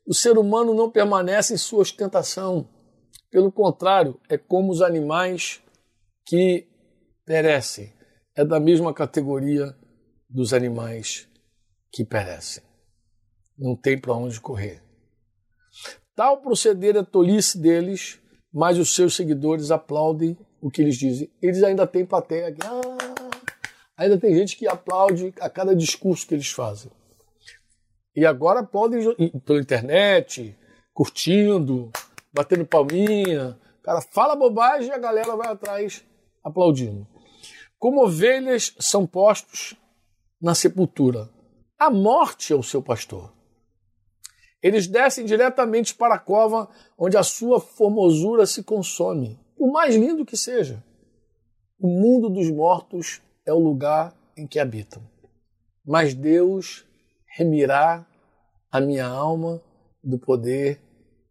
o 0.07 0.13
ser 0.15 0.39
humano 0.39 0.73
não 0.73 0.89
permanece 0.89 1.53
em 1.53 1.57
sua 1.57 1.81
ostentação. 1.81 2.67
Pelo 3.29 3.51
contrário, 3.51 4.19
é 4.27 4.39
como 4.39 4.71
os 4.71 4.81
animais 4.81 5.61
que 6.25 6.67
perecem. 7.23 7.93
É 8.35 8.43
da 8.43 8.59
mesma 8.59 8.91
categoria 8.91 9.77
dos 10.27 10.51
animais 10.51 11.29
que 11.91 12.03
perecem. 12.03 12.66
Não 13.57 13.75
tem 13.75 13.99
para 13.99 14.13
onde 14.13 14.39
correr. 14.39 14.81
Tal 16.15 16.41
proceder 16.41 16.95
é 16.95 17.03
tolice 17.03 17.57
deles 17.57 18.19
mas 18.57 18.79
os 18.79 18.95
seus 18.95 19.15
seguidores 19.15 19.69
aplaudem 19.69 20.37
o 20.59 20.71
que 20.71 20.81
eles 20.81 20.97
dizem. 20.97 21.31
Eles 21.39 21.61
ainda 21.61 21.85
têm 21.85 22.03
plateia 22.03 22.47
aqui. 22.47 22.59
Ah, 22.63 23.35
ainda 23.95 24.17
tem 24.17 24.33
gente 24.35 24.57
que 24.57 24.67
aplaude 24.67 25.31
a 25.39 25.47
cada 25.47 25.75
discurso 25.75 26.25
que 26.25 26.33
eles 26.33 26.49
fazem. 26.49 26.91
E 28.15 28.25
agora 28.25 28.63
podem 28.63 28.99
pela 29.45 29.59
internet, 29.59 30.57
curtindo, 30.91 31.91
batendo 32.33 32.65
palminha. 32.65 33.59
O 33.79 33.83
cara 33.83 34.01
fala 34.01 34.35
bobagem 34.35 34.89
e 34.89 34.93
a 34.93 34.97
galera 34.97 35.35
vai 35.35 35.49
atrás 35.49 36.03
aplaudindo. 36.43 37.05
Como 37.77 38.03
ovelhas 38.03 38.73
são 38.79 39.05
postos 39.05 39.75
na 40.41 40.55
sepultura. 40.55 41.29
A 41.77 41.91
morte 41.91 42.53
é 42.53 42.55
o 42.55 42.63
seu 42.63 42.81
pastor. 42.81 43.36
Eles 44.61 44.87
descem 44.87 45.25
diretamente 45.25 45.93
para 45.93 46.15
a 46.15 46.19
cova 46.19 46.67
onde 46.97 47.15
a 47.15 47.23
sua 47.23 47.59
formosura 47.59 48.45
se 48.45 48.63
consome, 48.63 49.39
por 49.55 49.71
mais 49.71 49.95
lindo 49.95 50.25
que 50.25 50.35
seja. 50.35 50.83
O 51.79 51.87
mundo 51.87 52.29
dos 52.29 52.49
mortos 52.49 53.21
é 53.45 53.53
o 53.53 53.59
lugar 53.59 54.15
em 54.35 54.47
que 54.47 54.59
habitam. 54.59 55.01
Mas 55.85 56.13
Deus 56.13 56.85
remirá 57.37 58.05
a 58.71 58.81
minha 58.81 59.05
alma 59.05 59.61
do 60.03 60.17
poder 60.17 60.81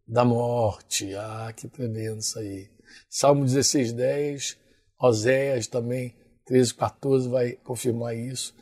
da 0.07 0.23
morte. 0.23 1.13
Ah, 1.15 1.51
que 1.53 1.67
tremendo 1.67 2.19
isso 2.19 2.39
aí. 2.39 2.69
Salmo 3.09 3.43
16, 3.43 3.91
10, 3.91 4.57
Oséias 4.99 5.67
também, 5.67 6.15
13, 6.45 6.73
14 6.73 7.27
vai 7.27 7.51
confirmar 7.57 8.15
isso. 8.15 8.55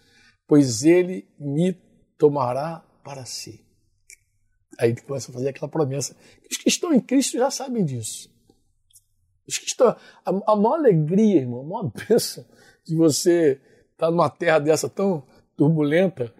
Pois 0.48 0.84
ele 0.84 1.28
me 1.40 1.74
tomará 2.18 2.84
para 3.04 3.26
si 3.26 3.65
Aí 4.78 4.92
ele 4.92 5.02
começa 5.02 5.32
a 5.32 5.34
fazer 5.34 5.50
aquela 5.50 5.70
promessa. 5.70 6.16
Os 6.50 6.58
que 6.58 6.68
estão 6.68 6.94
em 6.94 7.00
Cristo 7.00 7.38
já 7.38 7.50
sabem 7.50 7.84
disso. 7.84 8.30
Os 9.48 9.58
que 9.58 9.68
estão. 9.68 9.88
A, 9.88 9.98
a 10.26 10.56
maior 10.56 10.76
alegria, 10.76 11.42
irmão, 11.42 11.62
a 11.62 11.64
maior 11.64 11.92
bênção 12.10 12.46
de 12.86 12.96
você 12.96 13.60
estar 13.92 14.12
numa 14.12 14.30
terra 14.30 14.60
dessa 14.60 14.90
tão 14.90 15.24
turbulenta, 15.56 16.34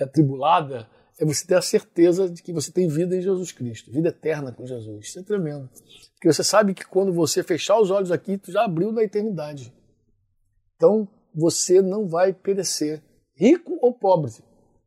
atribulada, 0.00 0.88
é 1.18 1.24
você 1.24 1.46
ter 1.46 1.54
a 1.54 1.62
certeza 1.62 2.28
de 2.28 2.42
que 2.42 2.52
você 2.52 2.70
tem 2.70 2.88
vida 2.88 3.16
em 3.16 3.22
Jesus 3.22 3.50
Cristo, 3.50 3.90
vida 3.90 4.08
eterna 4.08 4.52
com 4.52 4.66
Jesus. 4.66 5.06
Isso 5.06 5.18
é 5.18 5.22
tremendo. 5.22 5.70
Porque 6.14 6.30
você 6.30 6.44
sabe 6.44 6.74
que 6.74 6.84
quando 6.84 7.12
você 7.12 7.42
fechar 7.42 7.80
os 7.80 7.90
olhos 7.90 8.12
aqui, 8.12 8.36
tu 8.36 8.52
já 8.52 8.64
abriu 8.64 8.92
na 8.92 9.02
eternidade. 9.02 9.72
Então, 10.74 11.08
você 11.34 11.80
não 11.80 12.06
vai 12.06 12.34
perecer, 12.34 13.02
rico 13.34 13.78
ou 13.80 13.94
pobre. 13.94 14.32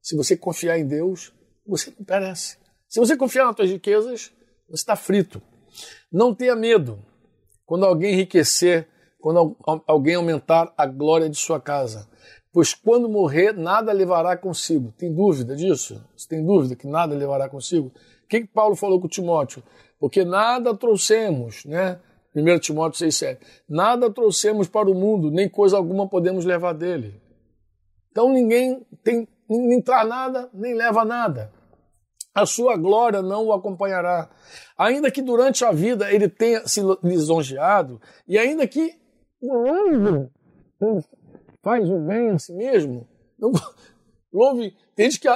Se 0.01 0.15
você 0.15 0.37
confiar 0.37 0.77
em 0.77 0.87
Deus, 0.87 1.33
você 1.65 1.91
não 1.97 2.05
perece. 2.05 2.58
Se 2.89 2.99
você 2.99 3.15
confiar 3.15 3.45
nas 3.45 3.55
suas 3.55 3.69
riquezas, 3.69 4.31
você 4.67 4.81
está 4.81 4.95
frito. 4.95 5.39
Não 6.11 6.33
tenha 6.33 6.55
medo 6.55 6.99
quando 7.63 7.85
alguém 7.85 8.13
enriquecer, 8.13 8.87
quando 9.19 9.55
alguém 9.85 10.15
aumentar 10.15 10.73
a 10.75 10.87
glória 10.87 11.29
de 11.29 11.37
sua 11.37 11.61
casa. 11.61 12.09
Pois 12.51 12.73
quando 12.73 13.07
morrer, 13.07 13.53
nada 13.53 13.91
levará 13.91 14.35
consigo. 14.35 14.91
Tem 14.97 15.13
dúvida 15.13 15.55
disso? 15.55 16.03
Você 16.17 16.27
tem 16.27 16.43
dúvida 16.43 16.75
que 16.75 16.87
nada 16.87 17.13
levará 17.15 17.47
consigo? 17.47 17.89
O 18.23 18.27
que, 18.27 18.41
que 18.41 18.47
Paulo 18.47 18.75
falou 18.75 18.99
com 18.99 19.07
Timóteo? 19.07 19.61
Porque 19.99 20.25
nada 20.25 20.75
trouxemos, 20.75 21.65
né? 21.65 21.99
1 22.35 22.59
Timóteo 22.59 23.05
6,7. 23.05 23.37
Nada 23.67 24.09
trouxemos 24.09 24.67
para 24.67 24.89
o 24.89 24.95
mundo, 24.95 25.29
nem 25.29 25.47
coisa 25.47 25.77
alguma 25.77 26.09
podemos 26.09 26.43
levar 26.43 26.73
dele. 26.73 27.21
Então 28.11 28.33
ninguém 28.33 28.83
tem, 29.03 29.27
nem 29.47 29.79
traz 29.79 30.09
nada, 30.09 30.49
nem 30.51 30.73
leva 30.73 31.05
nada. 31.05 31.58
A 32.33 32.45
sua 32.45 32.77
glória 32.77 33.21
não 33.21 33.47
o 33.47 33.53
acompanhará. 33.53 34.29
Ainda 34.77 35.11
que 35.11 35.21
durante 35.21 35.65
a 35.65 35.71
vida 35.71 36.11
ele 36.11 36.29
tenha 36.29 36.67
se 36.67 36.81
lisonjeado, 37.03 37.99
e 38.27 38.37
ainda 38.37 38.67
que 38.67 38.97
faz 41.61 41.89
o 41.89 41.99
bem 41.99 42.29
a 42.29 42.39
si 42.39 42.53
mesmo, 42.53 43.07
não, 43.37 43.51
louve, 44.31 44.75
que 44.95 45.27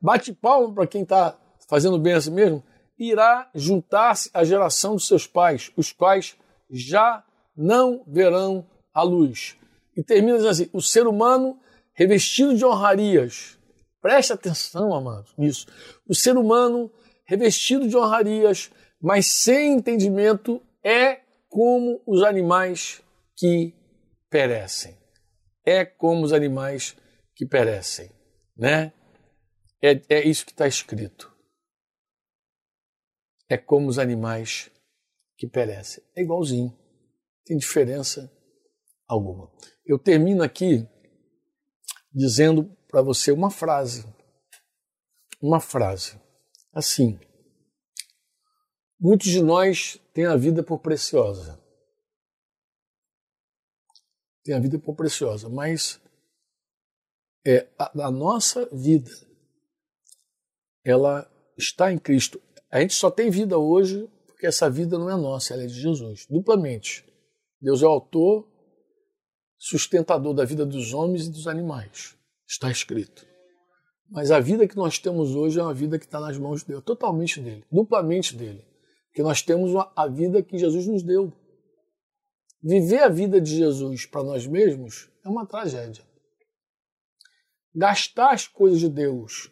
bate 0.00 0.32
palma 0.32 0.74
para 0.74 0.86
quem 0.86 1.02
está 1.02 1.38
fazendo 1.68 1.98
bem 1.98 2.14
a 2.14 2.20
si 2.20 2.30
mesmo, 2.30 2.62
irá 2.98 3.48
juntar-se 3.54 4.30
à 4.34 4.44
geração 4.44 4.94
dos 4.94 5.06
seus 5.06 5.26
pais, 5.26 5.72
os 5.76 5.92
quais 5.92 6.36
já 6.70 7.24
não 7.56 8.04
verão 8.06 8.66
a 8.92 9.02
luz. 9.02 9.56
E 9.96 10.02
termina 10.02 10.36
dizendo 10.36 10.50
assim: 10.50 10.70
o 10.72 10.80
ser 10.80 11.06
humano 11.06 11.58
revestido 11.94 12.54
de 12.56 12.64
honrarias. 12.64 13.58
Preste 14.00 14.32
atenção, 14.32 14.94
amados, 14.94 15.34
nisso. 15.36 15.66
O 16.08 16.14
ser 16.14 16.36
humano 16.36 16.90
revestido 17.26 17.88
de 17.88 17.96
honrarias, 17.96 18.70
mas 19.00 19.30
sem 19.30 19.74
entendimento, 19.74 20.62
é 20.82 21.20
como 21.48 22.02
os 22.06 22.22
animais 22.22 23.02
que 23.36 23.74
perecem. 24.28 24.96
É 25.64 25.84
como 25.84 26.24
os 26.24 26.32
animais 26.32 26.96
que 27.36 27.46
perecem, 27.46 28.10
né? 28.56 28.92
É, 29.82 30.00
é 30.08 30.26
isso 30.26 30.44
que 30.44 30.52
está 30.52 30.66
escrito. 30.66 31.30
É 33.48 33.56
como 33.56 33.88
os 33.88 33.98
animais 33.98 34.70
que 35.36 35.46
perecem. 35.46 36.02
É 36.16 36.22
igualzinho. 36.22 36.76
Tem 37.44 37.56
diferença 37.56 38.30
alguma. 39.08 39.50
Eu 39.84 39.98
termino 39.98 40.42
aqui 40.42 40.86
dizendo 42.12 42.76
para 42.90 43.02
você 43.02 43.32
uma 43.32 43.50
frase. 43.50 44.04
Uma 45.40 45.60
frase. 45.60 46.20
Assim. 46.72 47.18
Muitos 48.98 49.28
de 49.28 49.42
nós 49.42 49.98
têm 50.12 50.26
a 50.26 50.36
vida 50.36 50.62
por 50.62 50.80
preciosa. 50.80 51.58
Tem 54.44 54.54
a 54.54 54.60
vida 54.60 54.78
por 54.78 54.94
preciosa, 54.94 55.48
mas 55.48 56.00
é, 57.46 57.68
a, 57.78 58.06
a 58.06 58.10
nossa 58.10 58.66
vida 58.72 59.10
ela 60.84 61.30
está 61.56 61.92
em 61.92 61.98
Cristo. 61.98 62.40
A 62.70 62.80
gente 62.80 62.94
só 62.94 63.10
tem 63.10 63.30
vida 63.30 63.58
hoje 63.58 64.08
porque 64.26 64.46
essa 64.46 64.70
vida 64.70 64.98
não 64.98 65.10
é 65.10 65.16
nossa, 65.16 65.52
ela 65.52 65.64
é 65.64 65.66
de 65.66 65.80
Jesus, 65.80 66.26
duplamente. 66.26 67.04
Deus 67.60 67.82
é 67.82 67.86
o 67.86 67.90
autor, 67.90 68.48
sustentador 69.58 70.32
da 70.32 70.46
vida 70.46 70.64
dos 70.64 70.94
homens 70.94 71.26
e 71.26 71.30
dos 71.30 71.46
animais. 71.46 72.16
Está 72.50 72.68
escrito. 72.68 73.24
Mas 74.10 74.32
a 74.32 74.40
vida 74.40 74.66
que 74.66 74.76
nós 74.76 74.98
temos 74.98 75.36
hoje 75.36 75.60
é 75.60 75.62
uma 75.62 75.72
vida 75.72 76.00
que 76.00 76.04
está 76.04 76.18
nas 76.18 76.36
mãos 76.36 76.64
dele, 76.64 76.82
totalmente 76.82 77.40
dele, 77.40 77.64
duplamente 77.70 78.34
dele. 78.34 78.66
Porque 79.06 79.22
nós 79.22 79.40
temos 79.40 79.70
a 79.94 80.08
vida 80.08 80.42
que 80.42 80.58
Jesus 80.58 80.84
nos 80.88 81.04
deu. 81.04 81.32
Viver 82.60 83.04
a 83.04 83.08
vida 83.08 83.40
de 83.40 83.56
Jesus 83.56 84.04
para 84.04 84.24
nós 84.24 84.48
mesmos 84.48 85.08
é 85.24 85.28
uma 85.28 85.46
tragédia. 85.46 86.04
Gastar 87.72 88.32
as 88.32 88.48
coisas 88.48 88.80
de 88.80 88.88
Deus 88.88 89.48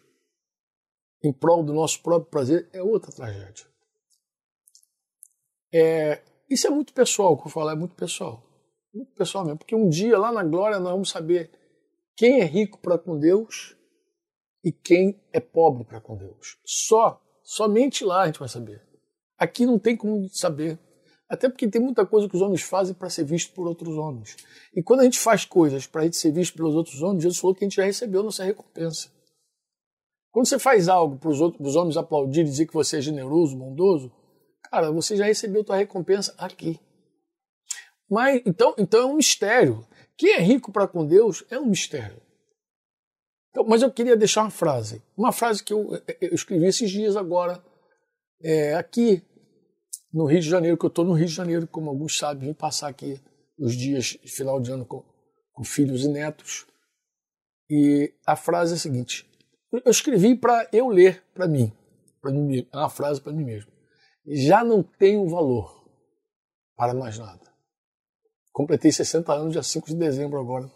em 1.23 1.31
prol 1.31 1.63
do 1.63 1.73
nosso 1.73 2.03
próprio 2.03 2.29
prazer 2.29 2.69
é 2.73 2.83
outra 2.83 3.13
tragédia. 3.13 3.65
É, 5.71 6.21
isso 6.49 6.67
é 6.67 6.69
muito 6.69 6.93
pessoal, 6.93 7.31
o 7.31 7.37
que 7.37 7.47
eu 7.47 7.51
falo 7.51 7.69
é 7.69 7.75
muito 7.75 7.95
pessoal. 7.95 8.43
Muito 8.93 9.13
pessoal 9.13 9.45
mesmo. 9.45 9.59
Porque 9.59 9.73
um 9.73 9.87
dia 9.87 10.17
lá 10.17 10.33
na 10.33 10.43
glória 10.43 10.79
nós 10.79 10.91
vamos 10.91 11.09
saber 11.09 11.58
quem 12.19 12.41
é 12.41 12.43
rico 12.43 12.77
para 12.79 12.97
com 12.97 13.17
Deus 13.17 13.77
e 14.61 14.71
quem 14.71 15.17
é 15.31 15.39
pobre 15.39 15.85
para 15.85 16.01
com 16.01 16.17
Deus. 16.17 16.57
Só, 16.65 17.21
somente 17.43 18.03
lá 18.03 18.23
a 18.23 18.25
gente 18.25 18.39
vai 18.39 18.49
saber. 18.49 18.83
Aqui 19.37 19.65
não 19.65 19.79
tem 19.79 19.95
como 19.95 20.27
saber. 20.29 20.77
Até 21.29 21.47
porque 21.47 21.67
tem 21.67 21.81
muita 21.81 22.05
coisa 22.05 22.27
que 22.27 22.35
os 22.35 22.41
homens 22.41 22.61
fazem 22.61 22.93
para 22.93 23.09
ser 23.09 23.23
visto 23.23 23.53
por 23.53 23.65
outros 23.65 23.95
homens. 23.95 24.35
E 24.75 24.83
quando 24.83 24.99
a 24.99 25.03
gente 25.03 25.17
faz 25.17 25.45
coisas 25.45 25.87
para 25.87 26.01
a 26.01 26.03
gente 26.03 26.17
ser 26.17 26.33
visto 26.33 26.57
pelos 26.57 26.75
outros 26.75 27.01
homens, 27.01 27.23
Jesus 27.23 27.39
falou 27.39 27.55
que 27.55 27.63
a 27.63 27.67
gente 27.67 27.77
já 27.77 27.85
recebeu 27.85 28.21
nossa 28.21 28.43
recompensa. 28.43 29.09
Quando 30.31 30.47
você 30.47 30.59
faz 30.59 30.89
algo 30.89 31.17
para 31.17 31.29
os 31.29 31.39
outros 31.39 31.75
homens 31.75 31.95
aplaudirem 31.95 32.47
e 32.47 32.51
dizer 32.51 32.67
que 32.67 32.73
você 32.73 32.97
é 32.97 33.01
generoso, 33.01 33.55
bondoso, 33.55 34.11
Cara, 34.71 34.91
você 34.91 35.15
já 35.15 35.25
recebeu 35.25 35.63
tua 35.63 35.77
recompensa 35.77 36.33
aqui. 36.37 36.79
Mas 38.09 38.41
então, 38.45 38.75
então 38.77 39.01
é 39.01 39.05
um 39.05 39.15
mistério. 39.15 39.85
Quem 40.19 40.33
é 40.33 40.39
rico 40.39 40.71
para 40.71 40.87
com 40.87 41.07
Deus 41.07 41.43
é 41.49 41.57
um 41.57 41.65
mistério. 41.65 42.21
Então, 43.49 43.65
mas 43.65 43.81
eu 43.81 43.91
queria 43.91 44.15
deixar 44.15 44.41
uma 44.41 44.51
frase, 44.51 45.01
uma 45.17 45.31
frase 45.31 45.63
que 45.63 45.73
eu, 45.73 45.89
eu 46.21 46.35
escrevi 46.35 46.67
esses 46.67 46.91
dias 46.91 47.15
agora, 47.15 47.63
é, 48.43 48.75
aqui 48.75 49.23
no 50.13 50.25
Rio 50.25 50.41
de 50.41 50.49
Janeiro, 50.49 50.77
que 50.77 50.85
eu 50.85 50.89
estou 50.89 51.05
no 51.05 51.13
Rio 51.13 51.25
de 51.25 51.33
Janeiro, 51.33 51.65
como 51.65 51.89
alguns 51.89 52.17
sabem, 52.17 52.49
vim 52.49 52.53
passar 52.53 52.89
aqui 52.89 53.19
os 53.57 53.73
dias 53.75 54.17
de 54.21 54.31
final 54.31 54.59
de 54.59 54.71
ano 54.71 54.85
com, 54.85 55.03
com 55.53 55.63
filhos 55.63 56.03
e 56.03 56.09
netos. 56.09 56.67
E 57.69 58.13
a 58.27 58.35
frase 58.35 58.73
é 58.73 58.75
a 58.75 58.79
seguinte: 58.79 59.25
eu 59.71 59.89
escrevi 59.89 60.35
para 60.35 60.67
eu 60.71 60.89
ler 60.89 61.23
para 61.33 61.47
mim, 61.47 61.71
para 62.21 62.31
mim, 62.31 62.67
é 62.71 62.77
uma 62.77 62.89
frase 62.89 63.19
para 63.19 63.33
mim 63.33 63.45
mesmo 63.45 63.79
já 64.29 64.63
não 64.63 64.83
tenho 64.83 65.27
valor 65.27 65.87
para 66.75 66.93
mais 66.93 67.17
nada. 67.17 67.48
Completei 68.59 68.91
60 68.91 69.31
anos 69.31 69.53
dia 69.53 69.63
5 69.63 69.87
de 69.87 69.95
dezembro 69.95 70.37
agora. 70.37 70.69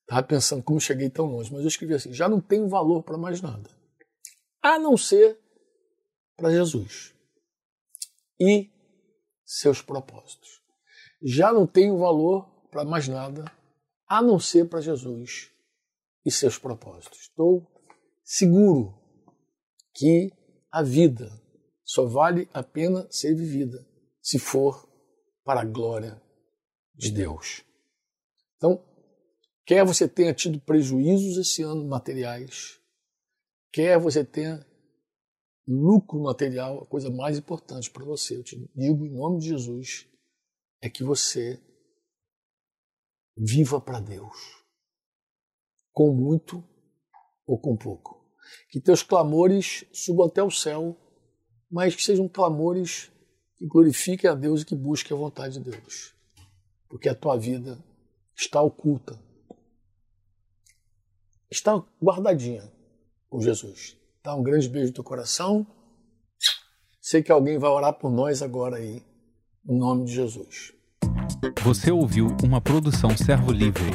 Estava 0.00 0.26
pensando 0.26 0.62
como 0.62 0.80
cheguei 0.80 1.10
tão 1.10 1.26
longe, 1.26 1.52
mas 1.52 1.60
eu 1.60 1.68
escrevi 1.68 1.92
assim: 1.92 2.10
já 2.10 2.26
não 2.26 2.40
tenho 2.40 2.66
valor 2.70 3.02
para 3.02 3.18
mais 3.18 3.42
nada, 3.42 3.68
a 4.62 4.78
não 4.78 4.96
ser 4.96 5.38
para 6.38 6.50
Jesus 6.50 7.14
e 8.40 8.70
seus 9.44 9.82
propósitos. 9.82 10.62
Já 11.22 11.52
não 11.52 11.66
tenho 11.66 11.98
valor 11.98 12.48
para 12.70 12.82
mais 12.82 13.06
nada, 13.08 13.44
a 14.08 14.22
não 14.22 14.40
ser 14.40 14.70
para 14.70 14.80
Jesus 14.80 15.50
e 16.24 16.30
seus 16.30 16.56
propósitos. 16.56 17.18
Estou 17.20 17.70
seguro 18.24 18.98
que 19.92 20.32
a 20.72 20.82
vida 20.82 21.30
só 21.84 22.06
vale 22.06 22.48
a 22.54 22.62
pena 22.62 23.06
ser 23.10 23.34
vivida 23.34 23.86
se 24.22 24.38
for 24.38 24.88
para 25.44 25.60
a 25.60 25.64
glória 25.66 26.26
de 26.98 27.10
Deus. 27.10 27.64
Então, 28.56 28.84
quer 29.64 29.84
você 29.84 30.08
tenha 30.08 30.34
tido 30.34 30.60
prejuízos 30.60 31.38
esse 31.38 31.62
ano 31.62 31.86
materiais, 31.86 32.78
quer 33.72 33.98
você 33.98 34.24
tenha 34.24 34.66
lucro 35.66 36.20
material, 36.20 36.82
a 36.82 36.86
coisa 36.86 37.10
mais 37.10 37.38
importante 37.38 37.90
para 37.90 38.04
você, 38.04 38.36
eu 38.36 38.42
te 38.42 38.56
digo 38.74 39.06
em 39.06 39.14
nome 39.14 39.38
de 39.38 39.48
Jesus, 39.48 40.06
é 40.82 40.90
que 40.90 41.04
você 41.04 41.62
viva 43.36 43.80
para 43.80 44.00
Deus, 44.00 44.36
com 45.92 46.12
muito 46.12 46.62
ou 47.46 47.60
com 47.60 47.76
pouco. 47.76 48.18
Que 48.70 48.80
teus 48.80 49.02
clamores 49.02 49.84
subam 49.92 50.26
até 50.26 50.42
o 50.42 50.50
céu 50.50 50.96
mas 51.70 51.94
que 51.94 52.02
sejam 52.02 52.28
clamores 52.28 53.10
que 53.56 53.66
glorifiquem 53.66 54.30
a 54.30 54.34
Deus 54.34 54.62
e 54.62 54.64
que 54.64 54.74
busquem 54.74 55.16
a 55.16 55.20
vontade 55.20 55.58
de 55.58 55.70
Deus. 55.70 56.14
Porque 56.88 57.08
a 57.08 57.14
tua 57.14 57.36
vida 57.36 57.78
está 58.34 58.62
oculta, 58.62 59.18
está 61.50 61.82
guardadinha 62.02 62.70
com 63.28 63.40
Jesus. 63.40 63.96
Tá 64.22 64.34
um 64.34 64.42
grande 64.42 64.68
beijo 64.68 64.88
no 64.88 64.94
teu 64.94 65.04
coração. 65.04 65.66
Sei 67.00 67.22
que 67.22 67.32
alguém 67.32 67.58
vai 67.58 67.70
orar 67.70 67.94
por 67.94 68.10
nós 68.10 68.42
agora 68.42 68.76
aí, 68.76 69.02
em 69.68 69.78
nome 69.78 70.04
de 70.04 70.12
Jesus. 70.14 70.72
Você 71.62 71.90
ouviu 71.90 72.36
uma 72.42 72.60
produção 72.60 73.16
Servo 73.16 73.52
Livre. 73.52 73.90